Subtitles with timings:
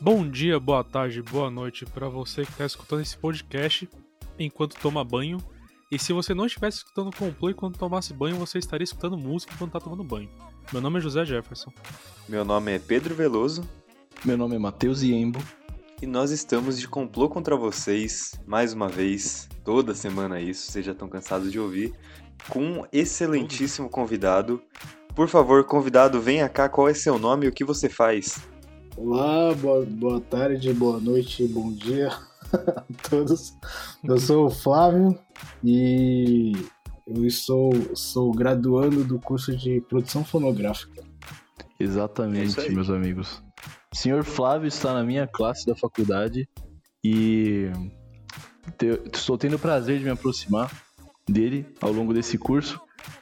[0.00, 3.90] Bom dia, boa tarde, boa noite para você que está escutando esse podcast
[4.38, 5.38] enquanto toma banho.
[5.90, 9.70] E se você não estivesse escutando complô enquanto tomasse banho, você estaria escutando música enquanto
[9.70, 10.30] está tomando banho.
[10.72, 11.72] Meu nome é José Jefferson.
[12.28, 13.68] Meu nome é Pedro Veloso.
[14.24, 15.40] Meu nome é Matheus Iembo.
[16.00, 20.92] E nós estamos de complô contra vocês, mais uma vez, toda semana isso, vocês já
[20.92, 21.92] estão cansados de ouvir,
[22.48, 24.62] com um excelentíssimo convidado.
[25.16, 28.40] Por favor, convidado, venha cá, qual é seu nome e o que você faz?
[29.00, 32.08] Olá, boa, boa tarde, boa noite, bom dia
[32.52, 33.54] a todos.
[34.02, 35.16] Eu sou o Flávio
[35.62, 36.50] e
[37.06, 41.04] eu sou, sou graduando do curso de produção fonográfica.
[41.78, 43.40] Exatamente, é meus amigos.
[43.94, 46.48] O senhor Flávio está na minha classe da faculdade
[47.04, 47.70] e
[49.14, 50.72] estou tendo o prazer de me aproximar
[51.28, 52.80] dele ao longo desse curso.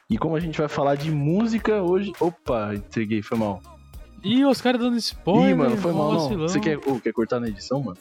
[0.09, 2.13] E como a gente vai falar de música hoje.
[2.19, 3.61] Opa, entreguei, foi mal.
[4.27, 5.51] Ih, os caras dando spoiler.
[5.51, 6.13] Ih, mano, foi mal.
[6.13, 6.39] Não.
[6.41, 7.99] Você quer, oh, quer cortar na edição, mano?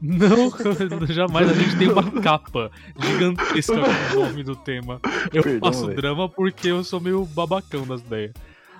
[0.00, 0.52] Não,
[1.08, 1.50] jamais.
[1.50, 3.74] A gente tem uma capa gigantesca
[4.12, 5.00] com o nome do tema.
[5.32, 5.96] Eu Perdão, faço véio.
[5.96, 8.32] drama porque eu sou meio babacão das ideias.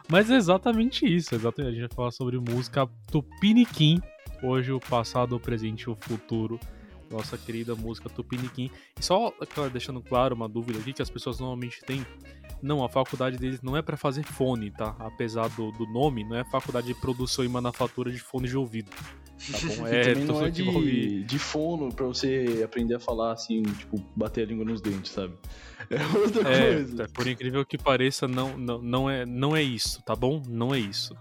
[0.08, 1.34] Mas é exatamente isso.
[1.34, 1.70] Exatamente.
[1.70, 4.00] A gente vai falar sobre música Tupiniquim.
[4.42, 6.60] Hoje, o passado, o presente e o futuro.
[7.10, 8.70] Nossa querida música Tupiniquim.
[8.98, 9.32] E só
[9.72, 12.04] deixando claro uma dúvida aqui que as pessoas normalmente têm.
[12.62, 14.96] Não, a faculdade deles não é para fazer fone, tá?
[14.98, 18.90] Apesar do, do nome, não é faculdade de produção e manufatura de fone de ouvido.
[18.90, 19.86] Tá bom?
[19.86, 24.44] É, também não é de, de fono pra você aprender a falar assim, tipo, bater
[24.44, 25.34] a língua nos dentes, sabe?
[25.90, 27.02] É outra é, coisa.
[27.02, 30.42] É, por incrível que pareça, não, não, não, é, não é isso, tá bom?
[30.48, 31.14] Não é isso.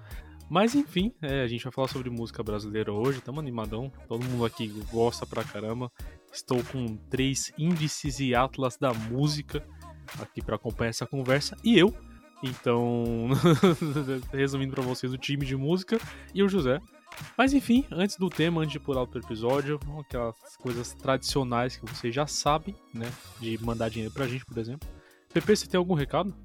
[0.50, 3.92] Mas enfim, é, a gente vai falar sobre música brasileira hoje, tamo animadão.
[4.08, 5.92] Todo mundo aqui gosta pra caramba.
[6.32, 9.66] Estou com três índices e atlas da música
[10.20, 11.56] aqui para acompanhar essa conversa.
[11.64, 11.96] E eu,
[12.44, 13.30] então,
[14.32, 15.98] resumindo para vocês, o time de música
[16.34, 16.80] e o José.
[17.38, 22.14] Mas enfim, antes do tema, antes de pular outro episódio, aquelas coisas tradicionais que vocês
[22.14, 23.12] já sabem, né?
[23.40, 24.88] De mandar dinheiro pra gente, por exemplo.
[25.34, 26.36] Pepe, você tem algum recado?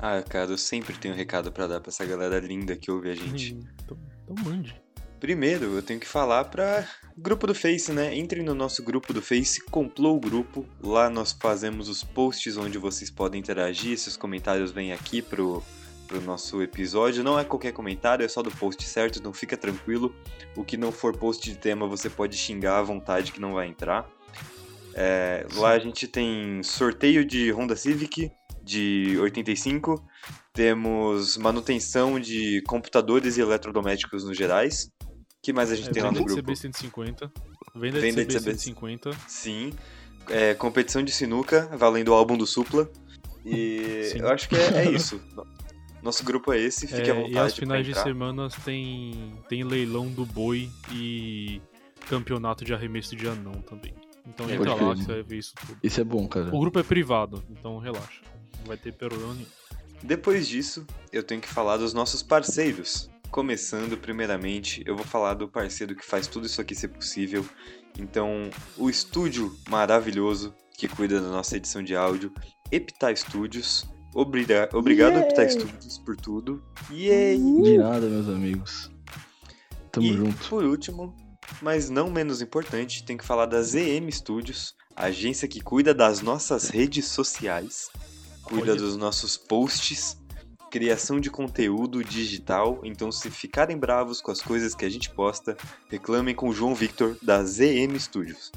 [0.00, 3.14] Ah, cara, eu sempre tenho recado para dar pra essa galera linda que ouve a
[3.14, 3.56] gente.
[3.84, 4.82] Então, então mande.
[5.20, 6.84] Primeiro, eu tenho que falar para
[7.16, 8.12] grupo do Face, né?
[8.16, 10.66] Entrem no nosso grupo do Face, complou o grupo.
[10.82, 13.96] Lá nós fazemos os posts onde vocês podem interagir.
[13.96, 15.62] Seus comentários vêm aqui pro,
[16.08, 17.22] pro nosso episódio.
[17.22, 20.12] Não é qualquer comentário, é só do post certo, então fica tranquilo.
[20.56, 23.68] O que não for post de tema, você pode xingar à vontade que não vai
[23.68, 24.10] entrar.
[24.94, 28.30] É, lá a gente tem sorteio de Honda Civic
[28.62, 30.02] de 85,
[30.52, 34.90] temos manutenção de computadores e eletrodomésticos no gerais.
[35.02, 36.34] O que mais a gente é, tem lá no grupo?
[36.34, 37.30] Venda de CB150.
[37.74, 39.16] Venda, Venda de CB150.
[39.26, 39.72] Sim.
[40.28, 42.88] É, competição de sinuca, valendo o álbum do Supla.
[43.44, 45.20] E eu acho que é, é isso.
[46.02, 47.34] Nosso grupo é esse, fique é, à vontade.
[47.34, 51.60] E aos finais de semana tem, tem leilão do boi e
[52.08, 53.94] campeonato de arremesso de anão também.
[54.26, 55.78] Então é, entra lá que você vai ver isso tudo.
[55.82, 56.54] Isso é bom, cara.
[56.54, 58.22] O grupo é privado, então relaxa.
[58.58, 59.46] Não vai ter perolão nenhum.
[60.02, 63.10] Depois disso, eu tenho que falar dos nossos parceiros.
[63.30, 67.44] Começando, primeiramente, eu vou falar do parceiro que faz tudo isso aqui ser possível.
[67.98, 72.32] Então, o estúdio maravilhoso que cuida da nossa edição de áudio,
[72.70, 73.86] Epita Studios.
[74.14, 75.22] Obriga obrigado, Yay!
[75.22, 76.62] Epita Studios, por tudo.
[76.90, 77.38] Yay!
[77.38, 78.90] De nada, meus amigos.
[79.90, 80.48] Tamo e, junto.
[80.48, 81.14] Por último,
[81.60, 86.20] mas não menos importante, tem que falar da ZM Studios, a agência que cuida das
[86.20, 87.90] nossas redes sociais,
[88.42, 90.16] cuida dos nossos posts,
[90.70, 92.80] criação de conteúdo digital.
[92.82, 95.56] Então, se ficarem bravos com as coisas que a gente posta,
[95.90, 98.50] reclamem com o João Victor da ZM Studios.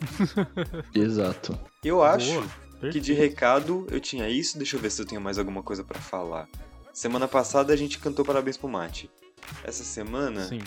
[0.94, 1.58] Exato.
[1.82, 2.34] Eu acho
[2.80, 4.58] Boa, que de recado eu tinha isso.
[4.58, 6.48] Deixa eu ver se eu tenho mais alguma coisa para falar.
[6.92, 9.10] Semana passada a gente cantou Parabéns pro Mate.
[9.64, 10.48] Essa semana.
[10.48, 10.60] Sim.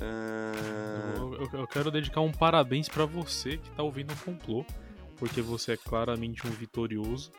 [0.00, 1.34] Uh...
[1.34, 4.64] Eu, eu, quero dedicar um parabéns para você que tá ouvindo o complô,
[5.16, 7.30] porque você é claramente um vitorioso,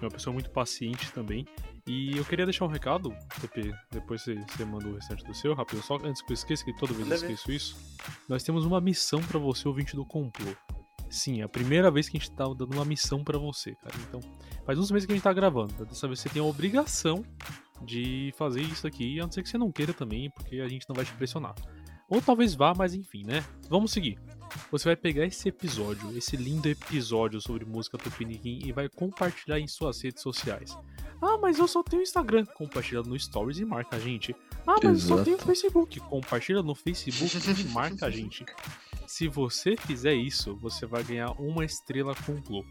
[0.00, 1.46] é uma pessoa muito paciente também.
[1.86, 5.54] E eu queria deixar um recado, Pepe, depois você, você manda o restante do seu,
[5.54, 7.76] rápido, só antes que eu esqueça, que toda vez eu esqueço isso.
[8.28, 10.54] Nós temos uma missão para você, ouvinte do complô.
[11.08, 13.94] Sim, é a primeira vez que a gente tá dando uma missão para você, cara.
[14.06, 14.20] Então,
[14.66, 15.72] faz uns meses que a gente tá gravando.
[15.86, 17.24] Dessa vez você tem a obrigação
[17.82, 20.86] de fazer isso aqui, a não ser que você não queira também, porque a gente
[20.88, 21.54] não vai te pressionar.
[22.08, 23.44] Ou talvez vá, mas enfim, né?
[23.68, 24.18] Vamos seguir.
[24.70, 29.66] Você vai pegar esse episódio, esse lindo episódio sobre música Tupiniquim e vai compartilhar em
[29.66, 30.76] suas redes sociais.
[31.20, 32.46] Ah, mas eu só tenho Instagram.
[32.46, 34.34] Compartilha no Stories e marca a gente.
[34.66, 35.12] Ah, mas Exato.
[35.12, 36.00] eu só tenho Facebook.
[36.00, 38.44] Compartilha no Facebook e marca a gente.
[39.06, 42.64] Se você fizer isso, você vai ganhar uma estrela Complô.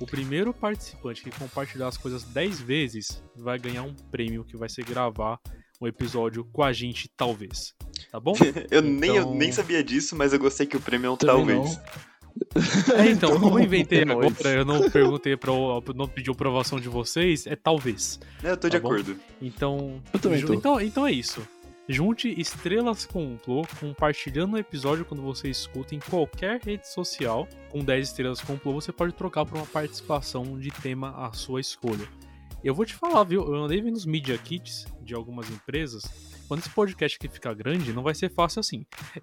[0.00, 4.68] O primeiro participante que compartilhar as coisas 10 vezes vai ganhar um prêmio que vai
[4.68, 5.38] ser gravar
[5.80, 7.74] um episódio com a gente, talvez.
[8.10, 8.34] Tá bom?
[8.70, 11.16] eu, nem, eu nem então- sabia disso, mas eu gostei que o prêmio é um
[11.16, 11.80] talvez.
[12.96, 15.52] É, então, como eu inventei agora, eu não perguntei pra,
[15.94, 18.20] não pedi aprovação de vocês, é talvez.
[18.42, 18.88] É, eu tô tá de bom?
[18.88, 19.16] acordo.
[19.40, 20.54] Então, eu também tô.
[20.54, 21.46] Então, então é isso.
[21.88, 27.48] Junte Estrelas Complô compartilhando o episódio quando você escuta em qualquer rede social.
[27.68, 32.06] Com 10 estrelas Complô, você pode trocar por uma participação de tema à sua escolha.
[32.62, 33.42] Eu vou te falar, viu?
[33.42, 36.02] Eu andei vendo os Media Kits de algumas empresas.
[36.46, 38.84] Quando esse podcast aqui ficar grande, não vai ser fácil assim.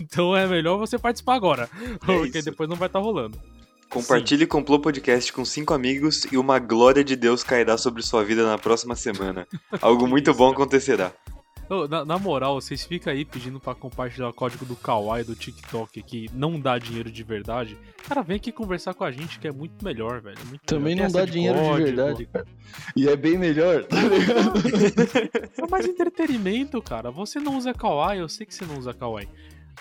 [0.00, 2.50] então é melhor você participar agora, é porque isso.
[2.50, 3.40] depois não vai estar tá rolando.
[3.88, 4.48] Compartilhe Sim.
[4.48, 8.58] Complô Podcast com cinco amigos e uma glória de Deus cairá sobre sua vida na
[8.58, 9.46] próxima semana.
[9.80, 11.12] Algo muito bom acontecerá.
[11.88, 16.02] Na, na, moral, vocês ficam aí pedindo para compartilhar o código do Kawaii do TikTok
[16.02, 17.78] que não dá dinheiro de verdade.
[18.06, 20.38] Cara, vem aqui conversar com a gente que é muito melhor, velho.
[20.46, 21.06] Muito Também melhor.
[21.06, 21.76] não dá de dinheiro código.
[21.78, 22.46] de verdade, cara.
[22.94, 24.52] E é bem melhor, tá ligado?
[25.56, 27.10] é mais entretenimento, cara.
[27.10, 29.28] Você não usa Kawaii, eu sei que você não usa Kawaii.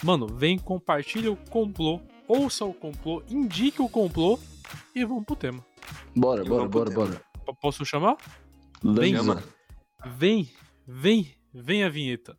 [0.02, 4.40] Mano, vem, compartilha o complô, ouça o complô, indique o complô
[4.96, 5.64] e vamos pro tema.
[6.16, 7.22] Bora, bora, bora, bora.
[7.62, 8.18] Posso chamar?
[8.84, 9.16] Vem,
[10.18, 10.50] vem,
[10.88, 12.36] vem, Vem a vinheta.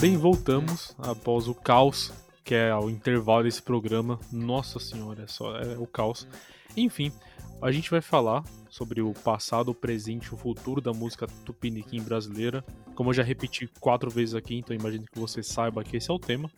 [0.00, 2.12] Bem, voltamos após o caos,
[2.44, 4.20] que é o intervalo desse programa.
[4.30, 6.28] Nossa senhora, é só é o caos.
[6.76, 7.12] Enfim,
[7.60, 12.02] a gente vai falar sobre o passado, o presente e o futuro da música tupiniquim
[12.02, 12.64] brasileira.
[12.94, 16.14] Como eu já repeti quatro vezes aqui, então imagino que você saiba que esse é
[16.14, 16.50] o tema.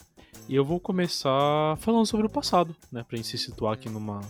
[0.48, 4.20] E eu vou começar falando sobre o passado, né, pra gente se situar aqui numa,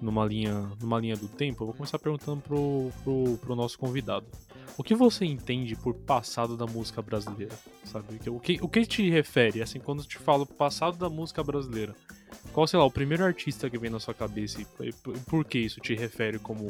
[0.00, 1.62] numa, linha, numa linha do tempo.
[1.62, 4.26] Eu vou começar perguntando pro, pro, pro nosso convidado.
[4.76, 7.54] O que você entende por passado da música brasileira?
[7.84, 8.20] Sabe?
[8.28, 9.60] O que, o que te refere?
[9.60, 11.94] Assim, quando te falo passado da música brasileira,
[12.52, 14.66] qual, sei lá, o primeiro artista que vem na sua cabeça e
[15.26, 16.68] por que isso te refere como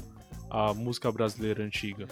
[0.50, 2.06] a música brasileira antiga?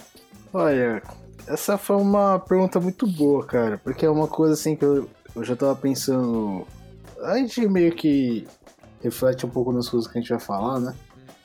[0.53, 1.01] Olha,
[1.47, 5.43] essa foi uma pergunta muito boa, cara, porque é uma coisa assim que eu, eu
[5.43, 6.65] já tava pensando.
[7.23, 8.47] A gente meio que
[9.01, 10.95] reflete um pouco nas coisas que a gente vai falar, né?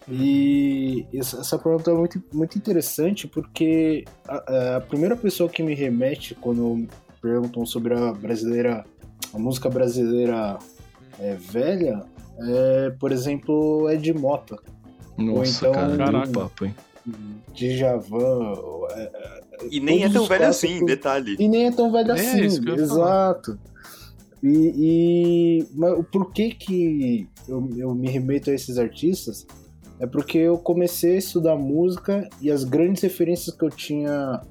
[0.09, 6.35] E essa pergunta é muito, muito interessante porque a, a primeira pessoa que me remete
[6.35, 6.89] quando
[7.21, 8.85] perguntam sobre a brasileira,
[9.33, 10.59] a música brasileira
[11.21, 12.05] é, velha,
[12.39, 14.59] é, por exemplo, Ed Mota.
[15.17, 16.75] Nossa, Ou então, cara, papo, hein?
[17.55, 18.55] Djavan.
[18.91, 19.41] É, é,
[19.71, 21.37] e nem é tão velho assim, detalhe.
[21.39, 23.59] E nem é tão velho é, assim, exato.
[24.43, 29.47] E, e mas por que que eu, eu me remeto a esses artistas?
[30.03, 34.43] É porque eu comecei a estudar música e as grandes referências que eu tinha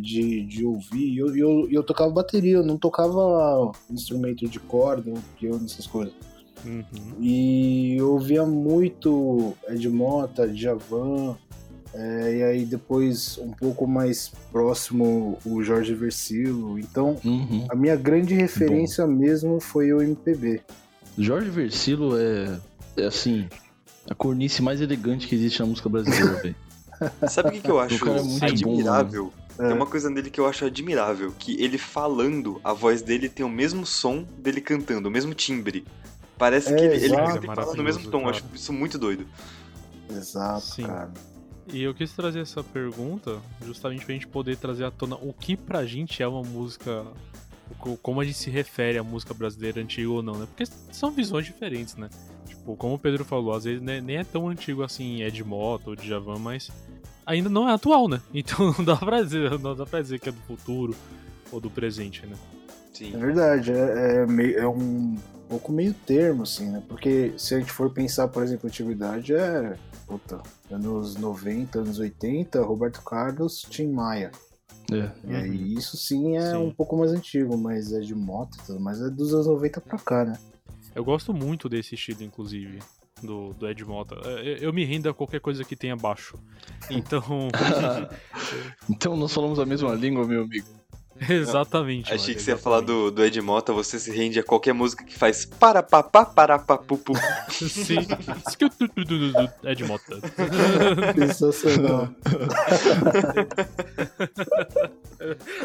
[0.00, 5.66] de, de ouvir, eu, eu, eu tocava bateria, eu não tocava instrumento de corda, piano,
[5.66, 6.14] essas coisas.
[6.64, 6.84] Uhum.
[7.20, 11.36] E eu ouvia muito Ed Mota, Djavan,
[11.92, 16.78] é, e aí depois um pouco mais próximo o Jorge Versilo.
[16.78, 17.66] Então uhum.
[17.68, 19.12] a minha grande referência Bom.
[19.12, 20.62] mesmo foi o MPB.
[21.18, 22.58] Jorge Versilo é,
[22.96, 23.46] é assim,
[24.08, 26.56] a cornice mais elegante que existe na música brasileira, velho.
[27.28, 28.08] Sabe o que, que eu acho
[28.42, 29.26] é admirável?
[29.26, 29.74] Bom, tem é.
[29.74, 33.48] uma coisa nele que eu acho admirável, que ele falando, a voz dele tem o
[33.48, 35.84] mesmo som dele cantando, o mesmo timbre.
[36.38, 37.14] Parece é, que ele, ele
[37.46, 38.30] fala no mesmo tom, cara.
[38.30, 39.26] acho isso muito doido.
[40.10, 40.86] Exato, Sim.
[40.86, 41.10] cara.
[41.72, 45.56] E eu quis trazer essa pergunta justamente pra gente poder trazer à tona o que
[45.56, 47.04] pra gente é uma música.
[48.02, 50.46] Como a gente se refere à música brasileira antiga ou não, né?
[50.46, 52.08] Porque são visões diferentes, né?
[52.50, 55.96] Tipo, como o Pedro falou, às vezes nem é tão antigo assim Ed Mota ou
[55.96, 56.70] Djavan, mas
[57.24, 58.20] ainda não é atual, né?
[58.34, 60.94] Então não dá pra dizer, não dá pra dizer que é do futuro
[61.52, 62.36] ou do presente, né?
[62.92, 63.14] Sim.
[63.14, 65.16] É verdade, é, é, meio, é um
[65.48, 66.82] pouco meio termo, assim, né?
[66.88, 69.76] Porque se a gente for pensar, por exemplo, atividade é.
[70.06, 70.40] Puta,
[70.70, 74.32] anos 90, anos 80, Roberto Carlos, Tim Maia.
[74.92, 75.10] É.
[75.24, 75.78] E aí, uhum.
[75.78, 76.56] isso sim é sim.
[76.56, 79.80] um pouco mais antigo, mas é de moto e tudo, mas é dos anos 90
[79.80, 80.38] pra cá, né?
[80.94, 82.78] Eu gosto muito desse estilo, inclusive,
[83.22, 84.14] do, do Ed Mota.
[84.16, 86.38] Eu, é, eu me rendo a qualquer coisa que tenha baixo.
[86.90, 87.48] Então.
[88.88, 90.79] então nós falamos a mesma língua, meu amigo.
[91.28, 92.12] Exatamente.
[92.12, 95.04] Achei que você ia falar do, do Ed Mota, você se rende a qualquer música
[95.04, 97.12] que faz para papá, para papupu.
[97.50, 97.98] Sim.
[99.64, 100.20] Ed Mota.
[101.14, 102.08] Sensacional.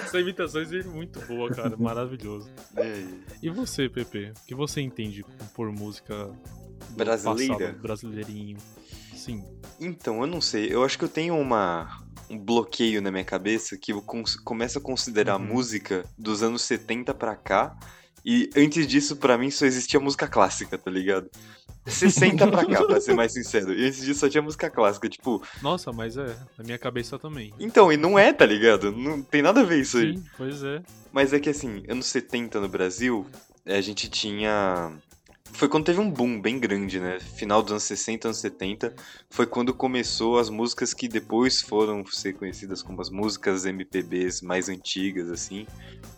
[0.04, 1.78] Essa imitação é muito boa, cara.
[1.78, 2.50] Maravilhoso.
[3.42, 4.32] E você, Pepe?
[4.32, 6.30] O que você entende por música
[6.90, 7.58] brasileira?
[7.58, 8.58] Passado, brasileirinho?
[9.16, 9.44] Sim.
[9.80, 10.68] Então, eu não sei.
[10.72, 14.04] Eu acho que eu tenho uma um bloqueio na minha cabeça que eu
[14.44, 15.46] começo a considerar uhum.
[15.46, 17.76] música dos anos 70 pra cá.
[18.26, 21.30] E antes disso, para mim, só existia música clássica, tá ligado?
[21.86, 23.72] 60 pra cá, pra ser mais sincero.
[23.72, 25.44] E antes disso só tinha música clássica, tipo.
[25.62, 27.54] Nossa, mas é, na minha cabeça também.
[27.60, 28.92] Então, e não é, tá ligado?
[28.92, 30.24] Não tem nada a ver isso Sim, aí.
[30.36, 30.82] Pois é.
[31.12, 33.28] Mas é que assim, anos 70 no Brasil,
[33.66, 34.92] a gente tinha
[35.56, 37.20] foi quando teve um boom bem grande, né?
[37.20, 38.94] Final dos anos 60, anos 70,
[39.30, 44.68] foi quando começou as músicas que depois foram ser conhecidas como as músicas MPBs mais
[44.68, 45.66] antigas, assim.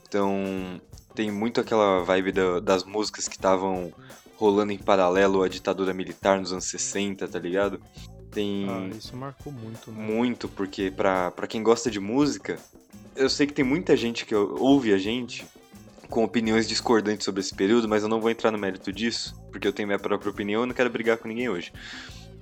[0.07, 0.81] Então,
[1.13, 3.93] tem muito aquela vibe da, das músicas que estavam
[4.37, 7.79] rolando em paralelo à ditadura militar nos anos 60, tá ligado?
[8.31, 8.67] Tem...
[8.67, 10.03] Ah, isso marcou muito, né?
[10.03, 12.59] Muito, porque pra, pra quem gosta de música,
[13.15, 15.45] eu sei que tem muita gente que ouve a gente
[16.09, 19.67] com opiniões discordantes sobre esse período, mas eu não vou entrar no mérito disso, porque
[19.67, 21.71] eu tenho minha própria opinião e não quero brigar com ninguém hoje.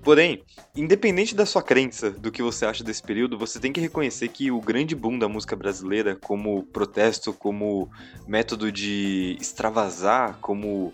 [0.05, 0.43] Porém,
[0.75, 4.51] independente da sua crença do que você acha desse período, você tem que reconhecer que
[4.51, 7.89] o grande boom da música brasileira, como protesto, como
[8.27, 10.93] método de extravasar, como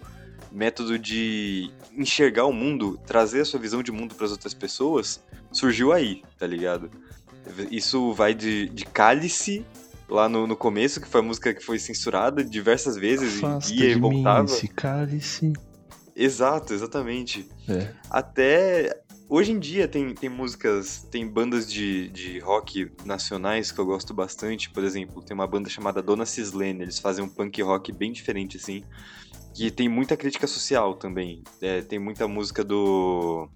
[0.49, 5.21] método de enxergar o mundo, trazer a sua visão de mundo para as outras pessoas,
[5.51, 6.89] surgiu aí, tá ligado?
[7.69, 9.65] Isso vai de, de cálice
[10.12, 13.80] lá no, no começo, que foi a música que foi censurada diversas vezes Afasta e
[13.80, 14.44] ia e voltava.
[14.44, 15.53] Mim esse cálice.
[16.15, 17.50] Exato, exatamente.
[17.68, 17.94] É.
[18.10, 23.86] Até hoje em dia tem, tem músicas, tem bandas de, de rock nacionais que eu
[23.86, 24.70] gosto bastante.
[24.70, 28.58] Por exemplo, tem uma banda chamada Dona Cislene, eles fazem um punk rock bem diferente
[28.58, 28.84] assim.
[29.53, 31.44] Que tem muita crítica social também.
[31.62, 33.50] É, tem muita música do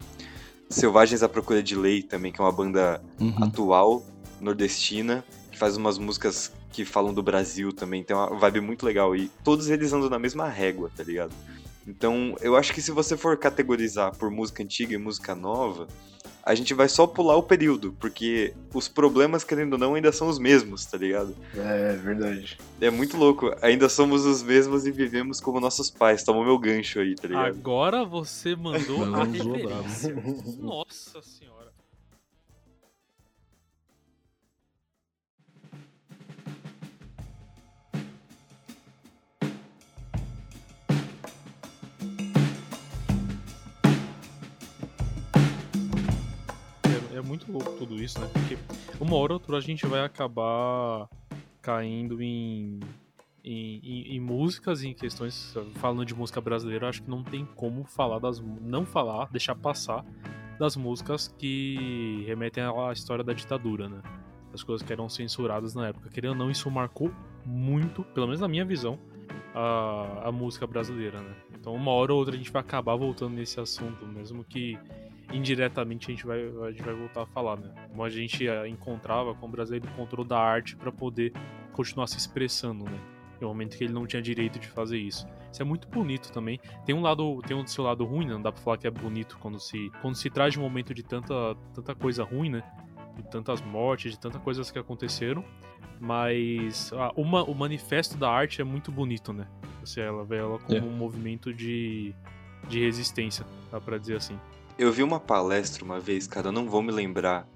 [0.70, 3.44] Selvagens à Procura de Lei também, que é uma banda uhum.
[3.44, 4.06] atual,
[4.42, 5.24] nordestina,
[5.56, 9.16] que faz umas músicas que falam do Brasil também, tem uma vibe muito legal.
[9.16, 11.34] E todos eles andam na mesma régua, tá ligado?
[11.88, 15.88] Então, eu acho que se você for categorizar por música antiga e música nova,
[16.44, 20.28] a gente vai só pular o período, porque os problemas, querendo ou não, ainda são
[20.28, 21.34] os mesmos, tá ligado?
[21.56, 22.58] É, é verdade.
[22.82, 23.56] É muito louco.
[23.62, 26.22] Ainda somos os mesmos e vivemos como nossos pais.
[26.22, 27.48] Toma o meu gancho aí, tá ligado?
[27.48, 30.14] Agora você mandou a referência.
[30.60, 31.45] Nossa senhora.
[47.16, 48.30] É muito louco tudo isso, né?
[48.32, 48.58] Porque
[49.00, 51.08] uma hora ou outra a gente vai acabar
[51.62, 52.80] caindo em,
[53.44, 55.56] em, em, em músicas em questões.
[55.76, 58.40] Falando de música brasileira, acho que não tem como falar das.
[58.62, 60.06] Não falar, deixar passar
[60.60, 64.02] das músicas que remetem à história da ditadura, né?
[64.54, 66.10] As coisas que eram censuradas na época.
[66.10, 67.12] Querendo ou não, isso marcou
[67.46, 68.98] muito, pelo menos na minha visão,
[69.54, 71.36] a, a música brasileira, né?
[71.54, 74.78] Então, uma hora ou outra a gente vai acabar voltando nesse assunto, mesmo que
[75.36, 77.72] indiretamente a gente vai, a gente vai voltar a falar, né?
[77.90, 81.34] Como a gente eh, encontrava, como o brasileiro encontrou da arte para poder
[81.74, 83.00] continuar se expressando, né?
[83.42, 85.28] No momento que ele não tinha direito de fazer isso.
[85.52, 86.60] Isso é muito bonito também.
[86.86, 88.34] Tem um lado, tem um seu lado ruim, né?
[88.34, 90.94] Não dá pra falar que é bonito quando se, quando se traz de um momento
[90.94, 91.34] de tanta,
[91.74, 92.64] tanta coisa ruim, né?
[93.16, 95.44] De tantas mortes, de tantas coisas que aconteceram.
[96.00, 99.48] Mas ah, uma, o manifesto da arte é muito bonito, né?
[99.82, 100.82] Você ela vê ela como é.
[100.82, 102.14] um movimento de,
[102.68, 104.38] de resistência, dá pra dizer assim.
[104.78, 107.48] Eu vi uma palestra uma vez, cara, eu não vou me lembrar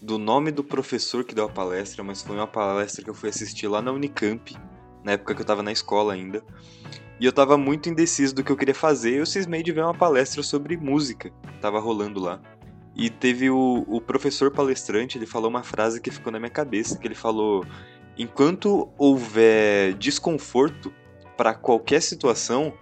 [0.00, 3.30] do nome do professor que deu a palestra, mas foi uma palestra que eu fui
[3.30, 4.56] assistir lá na Unicamp,
[5.02, 6.40] na época que eu tava na escola ainda.
[7.18, 9.94] E eu tava muito indeciso do que eu queria fazer, eu cismei de ver uma
[9.94, 12.40] palestra sobre música, tava rolando lá.
[12.94, 16.96] E teve o, o professor palestrante, ele falou uma frase que ficou na minha cabeça,
[16.96, 17.66] que ele falou:
[18.16, 20.92] "Enquanto houver desconforto
[21.36, 22.72] para qualquer situação,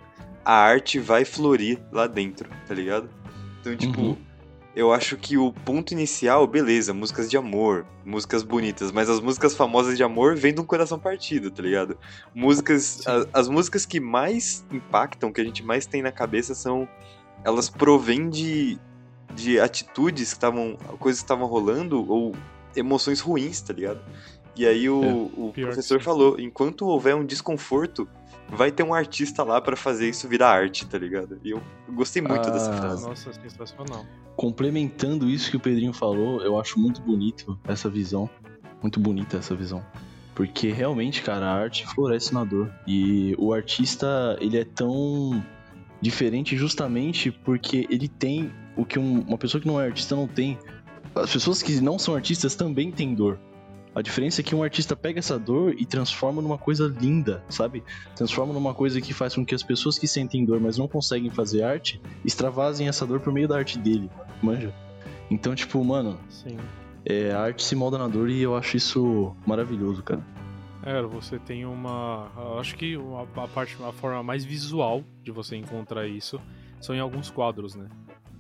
[0.45, 3.09] a arte vai florir lá dentro", tá ligado?
[3.67, 4.17] Então, tipo, uhum.
[4.75, 9.55] eu acho que o ponto inicial, beleza, músicas de amor, músicas bonitas, mas as músicas
[9.55, 11.99] famosas de amor vêm de um coração partido, tá ligado?
[12.35, 13.07] Músicas.
[13.07, 16.89] A, as músicas que mais impactam, que a gente mais tem na cabeça são.
[17.45, 18.79] Elas provêm de,
[19.35, 20.77] de atitudes que estavam.
[20.99, 22.35] coisas que estavam rolando ou
[22.75, 24.01] emoções ruins, tá ligado?
[24.57, 28.09] E aí o, é, o professor falou: enquanto houver um desconforto,
[28.49, 31.39] vai ter um artista lá para fazer isso virar arte, tá ligado?
[31.43, 31.63] E eu
[31.93, 33.07] gostei muito ah, dessa frase.
[33.07, 34.05] Nossa, sensacional.
[34.37, 38.29] Complementando isso que o Pedrinho falou, eu acho muito bonito essa visão.
[38.83, 39.85] Muito bonita essa visão.
[40.35, 42.71] Porque realmente, cara, a arte floresce na dor.
[42.87, 45.43] E o artista, ele é tão
[46.01, 50.29] diferente justamente porque ele tem o que um, uma pessoa que não é artista não
[50.29, 50.59] tem.
[51.15, 53.39] As pessoas que não são artistas também têm dor.
[53.97, 57.83] A diferença é que um artista pega essa dor e transforma numa coisa linda, sabe?
[58.15, 61.31] Transforma numa coisa que faz com que as pessoas que sentem dor, mas não conseguem
[61.31, 64.11] fazer arte, extravasem essa dor por meio da arte dele,
[64.43, 64.71] manja?
[65.31, 66.21] Então, tipo, mano.
[66.29, 66.59] Sim.
[67.07, 70.23] É, a arte se molda na dor e eu acho isso maravilhoso, cara.
[70.83, 72.31] É, você tem uma.
[72.61, 76.39] Acho que uma, a parte, a forma mais visual de você encontrar isso
[76.83, 77.89] são em alguns quadros, né?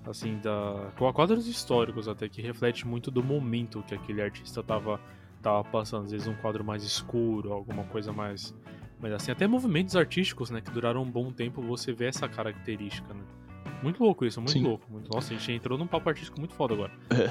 [0.06, 0.92] Assim, da.
[1.14, 5.00] Quadros históricos até, que reflete muito do momento que aquele artista tava,
[5.43, 6.05] tava passando.
[6.05, 8.55] Às vezes um quadro mais escuro, alguma coisa mais.
[9.00, 10.61] Mas assim, até movimentos artísticos, né?
[10.61, 13.23] Que duraram um bom tempo, você vê essa característica, né?
[13.83, 14.62] Muito louco isso, muito Sim.
[14.62, 14.85] louco.
[14.90, 15.11] Muito...
[15.12, 16.93] Nossa, a gente entrou num papo artístico muito foda agora.
[17.11, 17.31] É.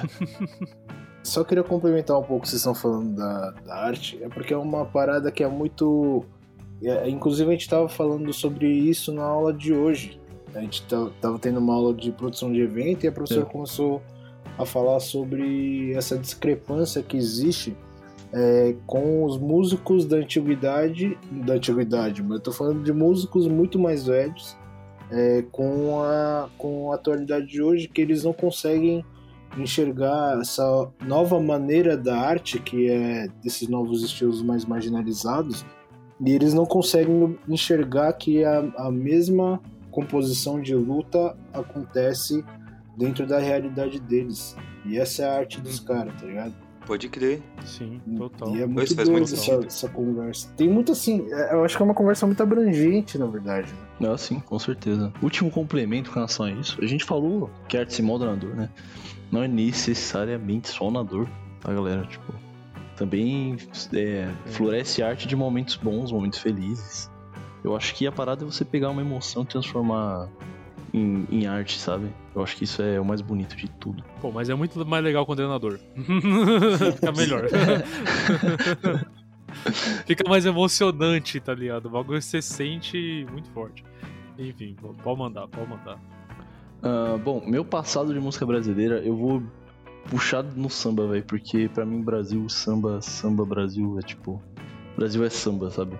[1.24, 4.54] Só queria complementar um pouco o que vocês estão falando da, da arte, é porque
[4.54, 6.24] é uma parada que é muito.
[6.84, 10.20] É, inclusive, a gente estava falando sobre isso na aula de hoje.
[10.54, 13.50] A gente estava tendo uma aula de produção de evento e a professora é.
[13.50, 14.02] começou
[14.58, 17.76] a falar sobre essa discrepância que existe
[18.36, 23.80] é, com os músicos da antiguidade, da antiguidade, mas eu tô falando de músicos muito
[23.80, 24.58] mais velhos
[25.10, 29.06] é, com, a, com a atualidade de hoje, que eles não conseguem
[29.58, 35.65] enxergar essa nova maneira da arte, que é desses novos estilos mais marginalizados,
[36.20, 39.62] e eles não conseguem enxergar que a, a mesma
[39.92, 42.44] composição de luta acontece
[42.98, 44.58] dentro da realidade deles.
[44.86, 46.64] E essa é a arte dos caras, tá ligado?
[46.86, 47.42] Pode crer.
[47.65, 48.56] Sim, total.
[48.56, 50.48] E é muito doido essa, essa, conversa.
[50.56, 53.74] Tem muito assim, é, eu acho que é uma conversa muito abrangente, na verdade.
[54.00, 54.10] Né?
[54.10, 55.12] Ah, sim, com certeza.
[55.22, 56.77] Último complemento com relação a isso.
[56.82, 58.70] A gente falou que a arte se molda na dor, né?
[59.32, 61.27] não é necessariamente só na dor,
[61.60, 62.06] tá, galera?
[62.06, 62.34] Tipo,
[62.96, 63.58] também
[63.94, 67.12] é, floresce arte de momentos bons, momentos felizes.
[67.63, 70.30] Eu acho que a parada é você pegar uma emoção e transformar
[70.96, 72.08] em, em, arte, sabe?
[72.34, 74.04] Eu acho que isso é o mais bonito de tudo.
[74.22, 75.80] Pô, mas é muito mais legal quando é na dor.
[76.96, 77.48] Fica melhor.
[80.06, 81.88] Fica mais emocionante, tá ligado?
[81.88, 83.84] O bagulho você sente muito forte.
[84.38, 86.00] Enfim, pode mandar, pode mandar.
[86.84, 89.42] Uh, bom, meu passado de música brasileira, eu vou
[90.10, 94.42] puxar no samba, velho, porque para mim Brasil, samba, samba Brasil é tipo,
[94.96, 95.98] Brasil é samba, sabe?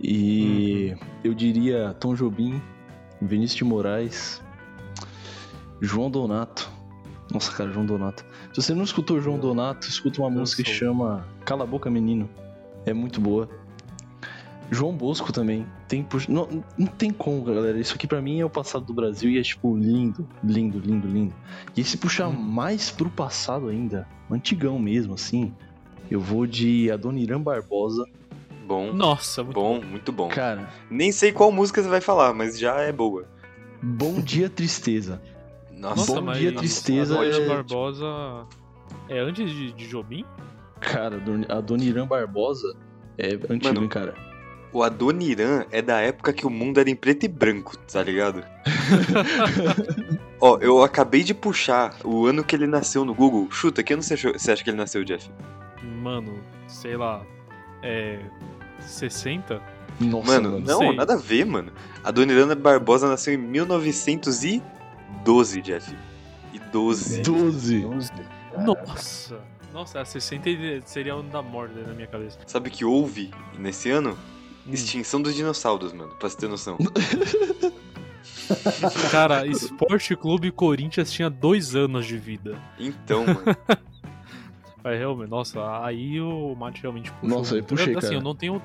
[0.00, 0.98] E uhum.
[1.24, 2.60] eu diria Tom Jobim,
[3.20, 4.42] Vinícius de Moraes,
[5.80, 6.70] João Donato.
[7.32, 8.24] Nossa, cara, João Donato.
[8.52, 12.28] Se você não escutou João Donato, escuta uma música que chama Cala a Boca Menino.
[12.86, 13.48] É muito boa.
[14.70, 15.66] João Bosco também.
[15.86, 17.78] Tem, não, não tem como, galera.
[17.78, 21.08] Isso aqui para mim é o passado do Brasil e é tipo lindo, lindo, lindo,
[21.08, 21.34] lindo.
[21.76, 22.32] E se puxar hum.
[22.32, 25.52] mais pro passado ainda, antigão mesmo, assim,
[26.10, 28.04] eu vou de Adoniran Barbosa.
[28.68, 28.92] Bom.
[28.92, 30.28] Nossa, muito bom, bom, muito bom.
[30.28, 33.26] Cara, nem sei qual música você vai falar, mas já é boa.
[33.82, 35.22] Bom dia tristeza.
[35.72, 37.14] Nossa, bom dia tristeza.
[37.14, 37.48] Adoniran é...
[37.48, 38.46] Barbosa
[39.08, 40.22] é antes de, de Jobim?
[40.80, 42.76] Cara, Adoniran Barbosa
[43.16, 44.14] é antigo, Mano, cara.
[44.70, 48.44] O Adoniran é da época que o mundo era em preto e branco, tá ligado?
[50.42, 53.50] Ó, eu acabei de puxar o ano que ele nasceu no Google.
[53.50, 55.30] Chuta, que ano você, você acha que ele nasceu, Jeff?
[56.02, 57.24] Mano, sei lá.
[57.82, 58.20] É.
[58.80, 59.60] 60?
[60.00, 60.94] Nossa, mano, mano não, sei.
[60.94, 61.72] nada a ver, mano.
[62.04, 65.96] Adoniran Barbosa nasceu em 1912, Jeff.
[66.52, 67.22] E 12.
[67.22, 67.86] 12.
[68.64, 69.40] Nossa.
[69.72, 70.48] Nossa, 60
[70.86, 72.38] seria o ano da morte na minha cabeça.
[72.46, 74.18] Sabe que houve nesse ano?
[74.66, 74.72] Hum.
[74.72, 76.78] Extinção dos dinossauros, mano, pra você ter noção.
[79.10, 82.58] Cara, Esporte Clube Corinthians tinha dois anos de vida.
[82.78, 83.44] Então, mano.
[84.90, 87.38] É, realmente, nossa, aí o Mate realmente puxou.
[87.38, 88.14] Nossa, aí puxei, assim, cara.
[88.14, 88.62] eu não tenho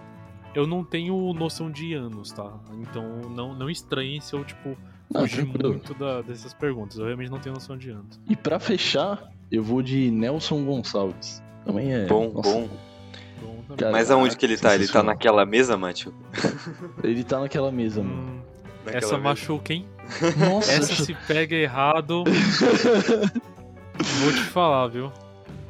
[0.56, 2.52] eu não tenho noção de anos, tá?
[2.80, 4.78] Então não, não estranhe se eu, tipo,
[5.12, 6.98] fugir muito da, dessas perguntas.
[6.98, 8.20] Eu realmente não tenho noção de anos.
[8.30, 11.42] E para fechar, eu vou de Nelson Gonçalves.
[11.66, 12.06] Também é.
[12.06, 12.70] Bom, nossa, bom.
[13.78, 14.76] Cara, Mas aonde que ele tá?
[14.76, 16.14] Ele tá naquela mesa, Mátio?
[17.04, 18.22] Ele tá naquela mesa, mano.
[18.22, 18.42] Hum,
[18.86, 19.18] essa mesa.
[19.18, 19.88] machuca, hein?
[20.38, 22.24] Nossa, essa se pega errado.
[24.22, 25.12] Vou te falar, viu?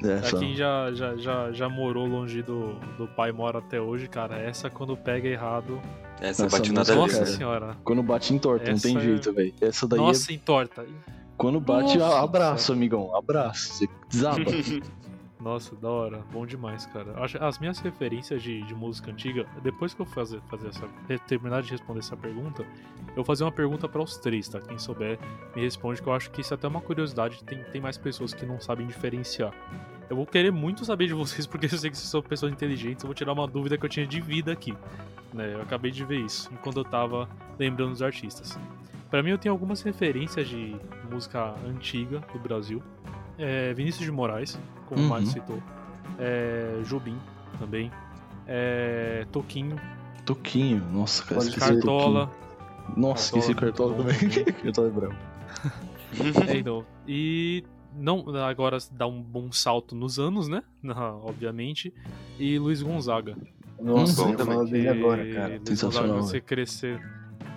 [0.04, 0.32] Essa.
[0.32, 4.38] Pra quem já, já, já, já morou longe do, do pai mora até hoje, cara,
[4.38, 5.82] essa quando pega errado.
[6.20, 7.26] Essa, essa bate nada Nossa cara.
[7.26, 7.78] senhora.
[7.84, 9.32] Quando bate em torta, essa não tem jeito, é...
[9.32, 9.54] velho.
[9.62, 10.00] Essa daí.
[10.00, 10.36] Nossa, é...
[10.36, 10.86] em torta.
[11.38, 13.16] Quando bate, Nossa, abraço, amigão.
[13.16, 13.74] Abraço.
[13.74, 14.38] Você desaba.
[15.44, 16.24] Nossa, da hora.
[16.32, 17.16] Bom demais, cara.
[17.42, 20.88] As minhas referências de, de música antiga, depois que eu fazer, fazer essa,
[21.28, 22.64] terminar de responder essa pergunta,
[23.10, 24.62] eu vou fazer uma pergunta para os três, tá?
[24.62, 25.20] Quem souber
[25.54, 27.44] me responde, que eu acho que isso é até uma curiosidade.
[27.44, 29.54] Tem, tem mais pessoas que não sabem diferenciar.
[30.10, 33.04] Eu vou querer muito saber de vocês, porque eu sei que vocês são pessoas inteligentes.
[33.04, 34.74] Eu vou tirar uma dúvida que eu tinha de vida aqui.
[35.34, 35.54] Né?
[35.54, 38.58] Eu acabei de ver isso enquanto eu tava lembrando dos artistas.
[39.10, 40.76] Para mim, eu tenho algumas referências de
[41.12, 42.82] música antiga do Brasil.
[43.38, 45.08] É, Vinícius de Moraes, como uhum.
[45.08, 45.62] o Mário citou.
[46.20, 47.18] É, Jobim
[47.60, 47.92] também.
[48.48, 49.80] É, Toquinho.
[50.26, 51.52] Toquinho, nossa, cara.
[51.52, 52.32] Cartola.
[52.96, 54.44] Nossa, esqueci Cartola também.
[54.64, 55.16] Cartola é bravo.
[56.48, 56.86] é, então.
[57.08, 57.64] E
[57.96, 60.64] não agora dá um bom salto nos anos, né?
[61.24, 61.94] obviamente.
[62.40, 63.36] E Luiz Gonzaga.
[63.82, 65.62] Nossa, hum, eu falo dele agora, cara.
[65.66, 66.22] Sensacional.
[66.22, 67.02] Você crescer.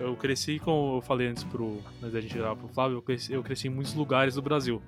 [0.00, 1.78] Eu cresci, como eu falei antes pro.
[2.02, 4.42] Antes da gente ir lá pro Flávio, eu cresci, eu cresci em muitos lugares do
[4.42, 4.82] Brasil.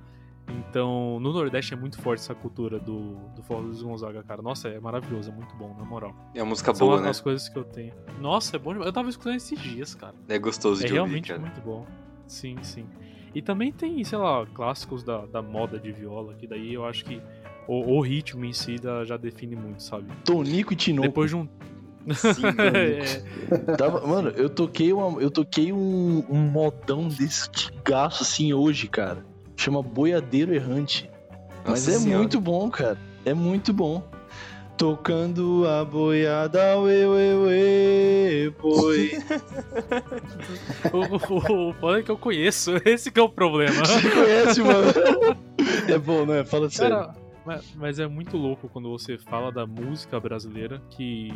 [0.49, 4.41] Então, no Nordeste é muito forte essa cultura do, do forró dos Gonzaga, cara.
[4.41, 6.15] Nossa, é maravilhoso, é muito bom, na moral.
[6.35, 7.11] É uma música São boa, as, né?
[7.11, 7.93] as coisas que eu tenho.
[8.19, 8.87] Nossa, é bom demais.
[8.87, 10.15] Eu tava escutando esses dias, cara.
[10.29, 11.87] É gostoso é de ouvir, É realmente muito bom.
[12.27, 12.87] Sim, sim.
[13.39, 17.05] E também tem, sei lá, clássicos da, da moda de viola, que daí eu acho
[17.05, 17.23] que
[17.69, 18.75] o, o ritmo em si
[19.07, 20.07] já define muito, sabe?
[20.25, 21.07] Tonico e Tinoco.
[21.07, 21.47] Depois de um
[22.17, 22.43] Sim,
[22.75, 23.77] é.
[23.77, 29.25] Tava, mano, eu toquei, uma, eu toquei um, um modão desse tigaço assim hoje, cara.
[29.57, 31.09] Chama Boiadeiro Errante.
[31.65, 32.19] Mas é senhora.
[32.19, 32.99] muito bom, cara.
[33.25, 34.03] É muito bom.
[34.79, 39.11] Tocando a boiada, uê, uê, uê, boi.
[40.95, 43.85] o foda é que eu conheço, esse que é o problema.
[43.85, 44.93] Você conhece, mano?
[45.89, 46.45] É bom, né?
[46.45, 46.97] Fala sério.
[46.97, 51.33] Cara, mas, é muito louco quando você fala da música brasileira, que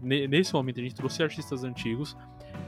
[0.00, 2.16] nesse momento a gente trouxe artistas antigos,